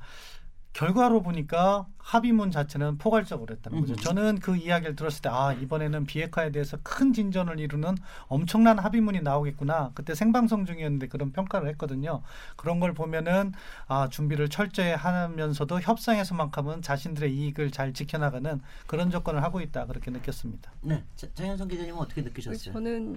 [0.76, 3.94] 결과로 보니까 합의문 자체는 포괄적으로 했다는 거죠.
[3.94, 3.96] 음.
[3.96, 7.96] 저는 그 이야기를 들었을 때 아 이번에는 비핵화에 대해서 큰 진전을 이루는
[8.28, 9.92] 엄청난 합의문이 나오겠구나.
[9.94, 12.20] 그때 생방송 중이었는데 그런 평가를 했거든요.
[12.56, 13.52] 그런 걸 보면은
[13.88, 20.70] 아 준비를 철저히 하면서도 협상에서만큼은 자신들의 이익을 잘 지켜나가는 그런 조건을 하고 있다 그렇게 느꼈습니다.
[20.82, 21.02] 네,
[21.34, 22.74] 장현성 기자님은 어떻게 느끼셨어요?
[22.74, 23.16] 저는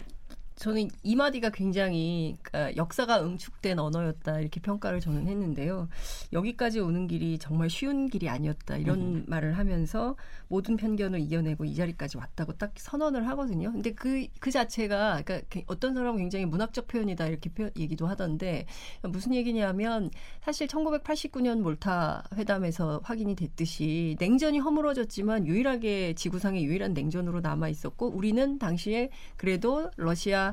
[0.60, 5.88] 저는 이 마디가 굉장히 그러니까 역사가 응축된 언어였다 이렇게 평가를 저는 했는데요.
[6.34, 9.26] 여기까지 오는 길이 정말 쉬운 길이 아니었다 이런 음.
[9.28, 10.18] 말을 하면서
[10.50, 13.72] 모든 편견을 이겨내고 이 자리까지 왔다고 딱 선언을 하거든요.
[13.72, 18.66] 근데 그, 그 자체가 그러니까 어떤 사람은 굉장히 문학적 표현이다 이렇게 표, 얘기도 하던데
[19.04, 27.70] 무슨 얘기냐면 사실 1989년 몰타 회담에서 확인이 됐듯이 냉전이 허물어졌지만 유일하게 지구상의 유일한 냉전으로 남아
[27.70, 30.49] 있었고 우리는 당시에 그래도 러시아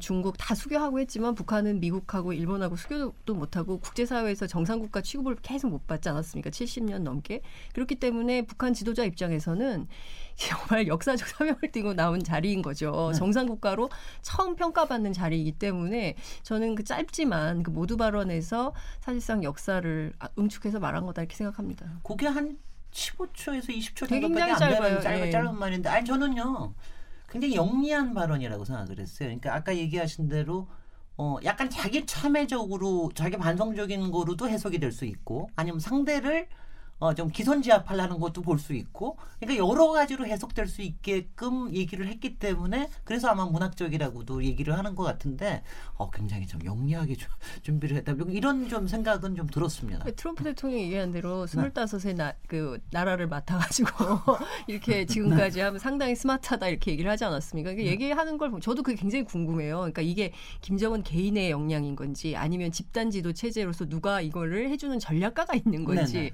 [0.00, 6.08] 중국 다 수교하고 했지만 북한은 미국하고 일본하고 수교도 못하고 국제사회에서 정상국가 취급을 계속 못 받지
[6.08, 6.50] 않았습니까?
[6.50, 7.40] 70년 넘게.
[7.72, 9.86] 그렇기 때문에 북한 지도자 입장에서는
[10.36, 13.10] 정말 역사적 사명을 띠고 나온 자리인 거죠.
[13.12, 13.18] 네.
[13.18, 13.88] 정상국가로
[14.22, 21.06] 처음 평가받는 자리이기 때문에 저는 그 짧지만 그 모두 발언에서 사실상 역사를 아, 응축해서 말한
[21.06, 22.00] 거다 이렇게 생각합니다.
[22.04, 22.58] 그게 한
[22.92, 25.30] 15초에서 20초 정도밖에 안 되는 짧은, 예.
[25.30, 26.74] 짧은 말인데 아니 저는요.
[27.28, 29.28] 굉장히 영리한 발언이라고 생각을 했어요.
[29.28, 30.68] 그러니까 아까 얘기하신 대로
[31.16, 36.48] 어 약간 자기 참회적으로 자기 반성적인 거로도 해석이 될 수 있고 아니면 상대를
[37.00, 42.38] 어, 좀 기선제압하려는 것도 볼 수 있고, 그러니까 여러 가지로 해석될 수 있게끔 얘기를 했기
[42.38, 45.62] 때문에 그래서 아마 문학적이라고도 얘기를 하는 것 같은데,
[45.94, 47.28] 어, 굉장히 좀 영리하게 좀
[47.62, 48.14] 준비를 했다.
[48.30, 50.04] 이런 좀 생각은 좀 들었습니다.
[50.04, 53.88] 그 트럼프 대통령이 얘기한 대로 스물다섯에 나, 그 나라를 맡아가지고
[54.66, 55.62] 이렇게 지금까지 네.
[55.62, 57.70] 하면 상당히 스마트하다 이렇게 얘기를 하지 않았습니까?
[57.70, 57.92] 그러니까 네.
[57.92, 59.76] 얘기하는 걸 저도 그게 굉장히 궁금해요.
[59.78, 60.32] 그러니까 이게
[60.62, 66.32] 김정은 개인의 역량인 건지 아니면 집단 지도 체제로서 누가 이거를 해주는 전략가가 있는 건지.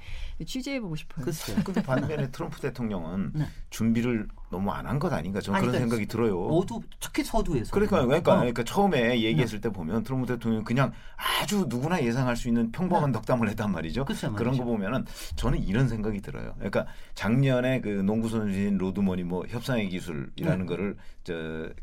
[0.55, 0.59] 네네.
[0.59, 0.59] 네.
[0.61, 1.25] 취재해 보고 싶어요.
[1.25, 1.59] 글쎄요.
[1.65, 3.47] 근데 반면에 트럼프 대통령은 네.
[3.71, 6.39] 준비를 너무 안 한 것 아닌가 저는 아니, 그런 그러니까 생각이 들어요.
[6.49, 7.73] 모두 특히 서두에서.
[7.73, 8.37] 그러니까 그러니까, 어.
[8.37, 9.69] 그러니까 처음에 얘기했을 네.
[9.69, 13.19] 때 보면 트럼프 대통령 그냥 아주 누구나 예상할 수 있는 평범한 네.
[13.19, 14.05] 덕담을 했단 말이죠.
[14.05, 15.05] 그쵸, 그런 거 보면은
[15.37, 16.53] 저는 이런 생각이 들어요.
[16.57, 20.67] 그러니까 작년에 그 농구 선수인 로드머니 뭐 협상의 기술이라는 네.
[20.67, 21.35] 거를 저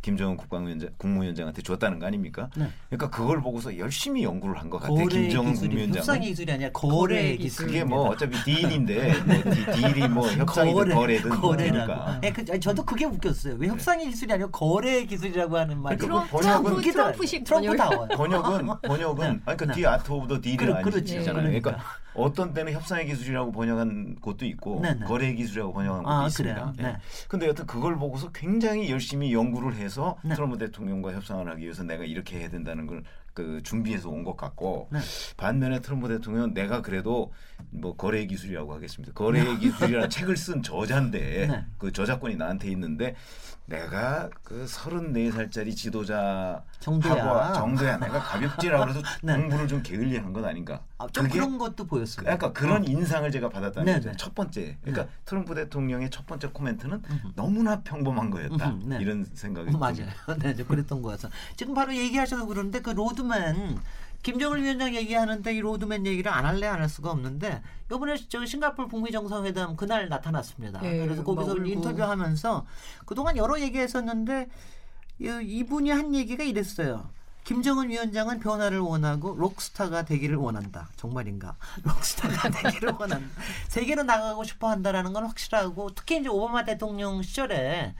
[0.04, 2.50] 김정은 국방위원장 국무위원장한테 줬다는 거 아닙니까?
[2.56, 2.68] 네.
[2.90, 5.06] 그러니까 그걸 보고서 열심히 연구를 한 것 같아요.
[5.08, 5.98] 김정은 국무위원장.
[6.00, 7.66] 협상의 기술이 아니라 거래 기술.
[7.66, 12.20] 그게 뭐 어차피 deal인데 뭐 딜이 뭐 협상이든 거래, 든 거래니까.
[12.22, 13.56] 네, 그, 저도 그게 웃겼어요.
[13.58, 15.98] 왜 협상의 기술이 아니라 거래 기술이라고 하는 말.
[15.98, 19.40] 그러니까 번역은 트럼프식 트럼프 다워 번역은 번역은 네.
[19.44, 21.44] 그러니까 The Art of the Deal이 아니잖아요.
[21.44, 21.78] 그러니까
[22.14, 25.00] 어떤 때는 협상의 기술이라고 번역한 곳도 있고 네네.
[25.00, 25.06] 네.
[25.06, 26.74] 거래 기술이라고 번역한 곳도 아, 있습니다.
[26.78, 26.84] 네.
[26.84, 26.98] 네.
[27.28, 30.36] 근데 여튼 그걸 보고서 굉장히 열심히 연구를 해서 네.
[30.36, 33.04] 트럼프 대통령과 협상을 하기 위해서 내가 이렇게 해야 된다는 걸
[33.42, 35.00] 그 준비해서 온 것 같고 네.
[35.38, 37.34] 반면에 트럼프 대통령은 내가 그래도
[37.72, 39.14] 뭐 거래 기술이라고 하겠습니다.
[39.14, 39.58] 거래 네.
[39.58, 41.66] 기술이라는 책을 쓴 저자인데 네.
[41.78, 43.16] 그 저작권이 나한테 있는데
[43.72, 47.54] 내가 그 서른네 살짜리 지도자 정도야.
[47.54, 47.98] 정도야.
[47.98, 49.38] 내가 가볍지라고 그래서 네.
[49.38, 50.82] 공부를 좀 게을리한 건 아닌가.
[50.98, 52.26] 아, 좀 그런 것도 보였어요.
[52.26, 52.86] 그러니까 그런 어.
[52.86, 54.10] 인상을 제가 받았다는 네, 거죠.
[54.12, 54.18] 네.
[54.18, 54.78] 첫 번째.
[54.82, 55.12] 그러니까 네.
[55.24, 57.28] 트럼프 대통령의 첫 번째 코멘트는 음흠.
[57.36, 58.70] 너무나 평범한 거였다.
[58.72, 58.98] 음흠, 네.
[59.00, 60.08] 이런 생각이 맞아요.
[60.40, 63.80] 네, 그랬던 거여서 지금 바로 얘기하셔서 그러는데 그 로드맨
[64.24, 67.62] 김정일 위원장 얘기하는데 이 로드맨 얘기를 안 할래 안 할 수가 없는데
[67.92, 70.80] 이번에 저 싱가포르 북미 정상회담 그날 나타났습니다.
[70.82, 72.66] 네, 그래서 거기서 인터뷰하면서
[73.06, 74.48] 그동안 여러 얘기했었는데
[75.20, 77.10] 이분이 한 얘기가 이랬어요.
[77.44, 80.90] 김정은 위원장은 변화를 원하고 록스타가 되기를 원한다.
[80.96, 81.56] 정말인가?
[81.84, 83.28] 록스타가 되기를 원한다.
[83.68, 87.96] 세계로 나가고 싶어 한다라는 건 확실하고 특히 이제 오바마 대통령 시절에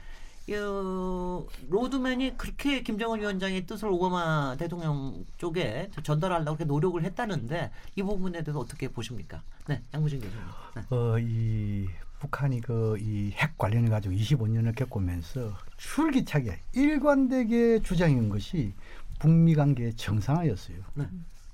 [0.46, 8.42] 그 로드맨이 그렇게 김정은 위원장의 뜻을 오바마 대통령 쪽에 전달하려고 그렇게 노력을 했다는데 이 부분에
[8.42, 9.42] 대해서 어떻게 보십니까?
[9.68, 10.44] 네, 양무진 교수님.
[10.74, 10.82] 네.
[10.90, 11.88] 어, 이
[12.20, 18.74] 북한이 그 이 핵 관련해 가지고 25년을 겪으면서 출기차게 일관되게 주장한 것이
[19.18, 20.76] 북미 관계 정상화였어요.
[20.94, 21.06] 네.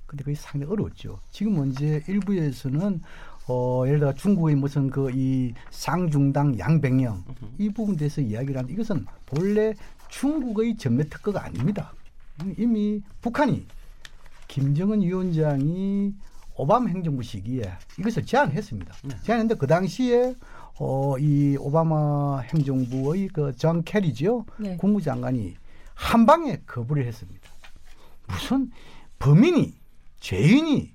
[0.07, 1.21] 근데 그게 상당히 어려웠죠.
[1.31, 3.03] 지금 현재 일부에서는
[3.49, 7.25] 어, 예를 들어 중국의 무슨 그이 쌍중당 양백령
[7.59, 9.75] 이 부분 대해서 이야기를 하는 이것은 본래
[10.09, 11.93] 중국의 전매 특허가 아닙니다.
[12.57, 13.67] 이미 북한이
[14.49, 16.15] 김정은 위원장이
[16.57, 17.63] 오바마 행정부 시기에
[17.99, 18.95] 이것을 제안했습니다.
[19.05, 19.17] 네.
[19.23, 20.35] 제안했는데 그 당시에
[20.81, 24.77] 어, 이 오바마 행정부의 그 전 캐리지요 네.
[24.77, 25.55] 국무장관이
[25.95, 27.49] 한 방에 거부를 했습니다.
[28.29, 28.71] 무슨
[29.19, 29.75] 범인이
[30.21, 30.93] 죄인이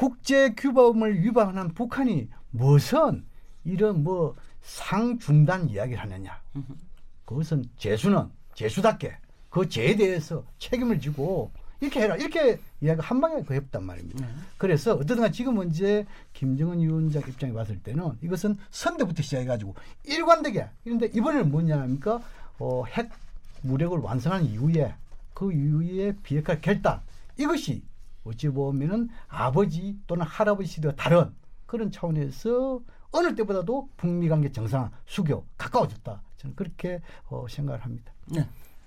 [0.00, 3.22] 국제 규범을 위반한 북한이 무슨
[3.64, 6.40] 이런 뭐 상중단 이야기를 하느냐.
[7.26, 9.18] 그것은 재수는 재수답게
[9.50, 11.50] 그 죄에 대해서 책임을 지고
[11.82, 14.24] 이렇게 해라 이렇게 이야기 한 방에 그 했단 말입니다.
[14.24, 14.32] 네.
[14.56, 19.74] 그래서 어쨌든 지금 이제 김정은 위원장 입장에 봤을 때는 이것은 선대부터 시작해가지고
[20.04, 22.22] 일관되게 그런데 이번에는 뭐냐니까
[22.58, 23.10] 어, 핵
[23.60, 24.94] 무력을 완성한 이후에
[25.34, 27.02] 그 이후에 비핵화 결단
[27.36, 27.82] 이것이
[28.24, 31.34] 어찌 보면은 아버지 또는 할아버지 시대와 다른
[31.66, 32.80] 그런 차원에서
[33.12, 36.22] 어느 때보다도 북미 관계 정상 수교 가까워졌다.
[36.36, 38.12] 저는 그렇게 어, 생각을 합니다.
[38.26, 38.46] 네.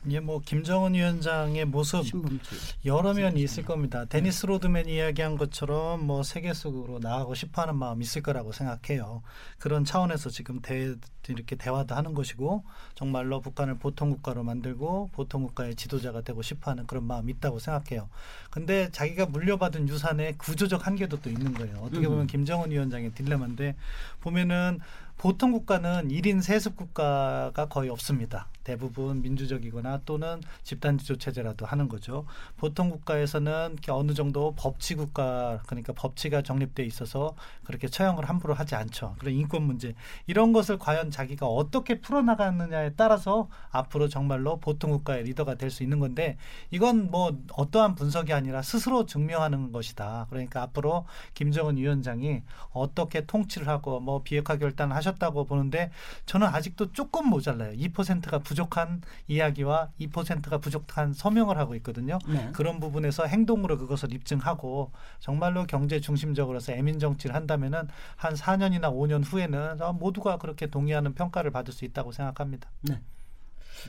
[0.10, 2.50] 예, 뭐 김정은 위원장의 모습 신분지.
[2.86, 4.06] 여러 면이 있을 겁니다.
[4.06, 9.22] 데니스 로드맨 이야기한 것처럼 뭐 세계 속으로 나가고 싶어하는 마음 있을 거라고 생각해요.
[9.60, 10.96] 그런 차원에서 지금 대,
[11.30, 12.64] 이렇게 대화도 하는 것이고
[12.96, 18.10] 정말로 북한을 보통 국가로 만들고 보통 국가의 지도자가 되고 싶어하는 그런 마음이 있다고 생각해요.
[18.50, 21.78] 근데 자기가 물려받은 유산의 구조적 한계도 또 있는 거예요.
[21.78, 22.28] 어떻게 보면 음.
[22.28, 23.76] 김정은 위원장의 딜레마인데
[24.20, 24.80] 보면은
[25.18, 28.50] 보통 국가는 1인 세습 국가가 거의 없습니다.
[28.64, 32.26] 대부분 민주적이거나 또는 집단지조 체제라도 하는 거죠.
[32.56, 37.36] 보통 국가에서는 어느 정도 법치 국가 그러니까 법치가 정립돼 있어서
[37.66, 39.16] 그렇게 처형을 함부로 하지 않죠.
[39.20, 39.94] 그런 인권 문제
[40.28, 46.00] 이런 것을 과연 자기가 어떻게 풀어나가느냐에 따라서 앞으로 정말로 보통 국가의 리더가 될 수 있는
[46.00, 46.38] 건데
[46.72, 50.28] 이건 뭐 어떠한 분석이 아니라 스스로 증명하는 것이다.
[50.30, 55.92] 그러니까 앞으로 김정은 위원장이 어떻게 통치를 하고 뭐 비핵화 결단을 하셨다고 보는데
[56.26, 57.74] 저는 아직도 조금 모자라요.
[57.74, 62.20] 2%가 부 족한 이야기와 2%가 부족한 서명을 하고 있거든요.
[62.28, 62.50] 네.
[62.54, 69.78] 그런 부분에서 행동으로 그것을 입증하고 정말로 경제 중심적으로서 애민 정치를 한다면은 한 4년이나 5년 후에는
[70.00, 72.70] 모두가 그렇게 동의하는 평가를 받을 수 있다고 생각합니다.
[72.82, 73.02] 네.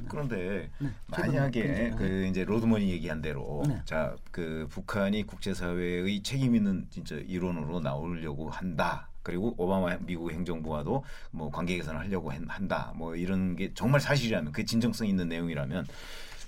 [0.08, 0.90] 그런데 네.
[1.06, 3.80] 만약에 그 이제 로드머니 얘기한 대로 네.
[3.84, 9.08] 자그 북한이 국제사회의 책임 있는 진짜 일원으로 나오려고 한다.
[9.24, 11.02] 그리고 오바마 미국 행정부와도
[11.32, 12.92] 뭐 관계 개선을 하려고 한다.
[12.94, 15.86] 뭐 이런 게 정말 사실이라면 그 진정성 있는 내용이라면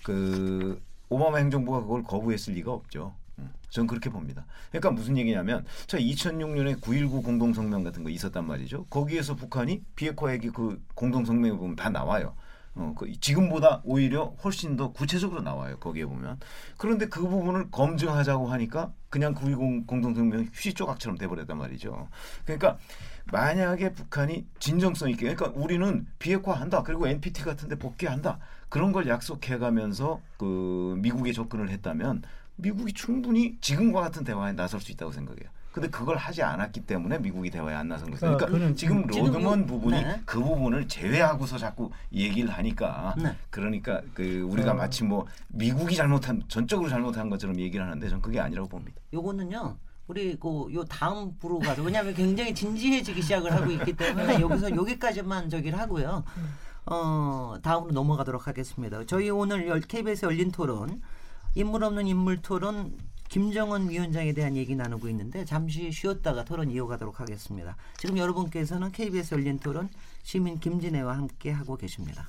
[0.05, 3.15] 그 오바마 행정부가 그걸 거부했을 리가 없죠.
[3.39, 4.45] 음, 저는 그렇게 봅니다.
[4.71, 8.85] 그러니까 무슨 얘기냐면 자 2006년에 9.19 공동성명 같은 거 있었단 말이죠.
[8.87, 12.35] 거기에서 북한이 비핵화 얘기 그 공동성명에 보면 다 나와요.
[12.77, 15.79] 어, 그 지금보다 오히려 훨씬 더 구체적으로 나와요.
[15.79, 16.39] 거기에 보면.
[16.77, 22.09] 그런데 그 부분을 검증하자고 하니까 그냥 9.10 공동성명 휴지 조각처럼 돼버렸단 말이죠.
[22.45, 22.79] 그러니까
[23.33, 30.21] 만약에 북한이 진정성 있게 그러니까 우리는 비핵화한다 그리고 NPT 같은 데 복귀한다 그런 걸 약속해가면서
[30.39, 32.23] 그 미국에 접근을 했다면
[32.57, 35.49] 미국이 충분히 지금과 같은 대화에 나설 수 있다고 생각해요.
[35.77, 38.21] 근데 그걸 하지 않았기 때문에 미국이 대화에 안 나선 거죠.
[38.21, 40.23] 그러니까, 그러니까 지금 로드먼 부분이 네.
[40.25, 43.37] 그 부분을 제외하고서 자꾸 얘기를 하니까 네.
[43.51, 44.75] 그러니까 그 우리가 어.
[44.75, 48.99] 마치 뭐 미국이 잘못한 전적으로 잘못한 것처럼 얘기를 하는데 전 그게 아니라고 봅니다.
[49.13, 49.77] 요거는요.
[50.07, 55.79] 우리 그요 다음 부로 가서 왜냐하면 굉장히 진지해지기 시작을 하고 있기 때문에 여기서 여기까지만 저기를
[55.79, 56.25] 하고요.
[56.87, 59.05] 어 다음으로 넘어가도록 하겠습니다.
[59.05, 61.03] 저희 오늘 KBS 열린 토론
[61.55, 62.97] 인물 없는 인물 토론
[63.29, 67.77] 김정은 위원장에 대한 얘기 나누고 있는데 잠시 쉬었다가 토론 이어가도록 하겠습니다.
[67.99, 69.89] 지금 여러분께서는 KBS 열린 토론
[70.23, 72.29] 시민 김진애와 함께 하고 계십니다.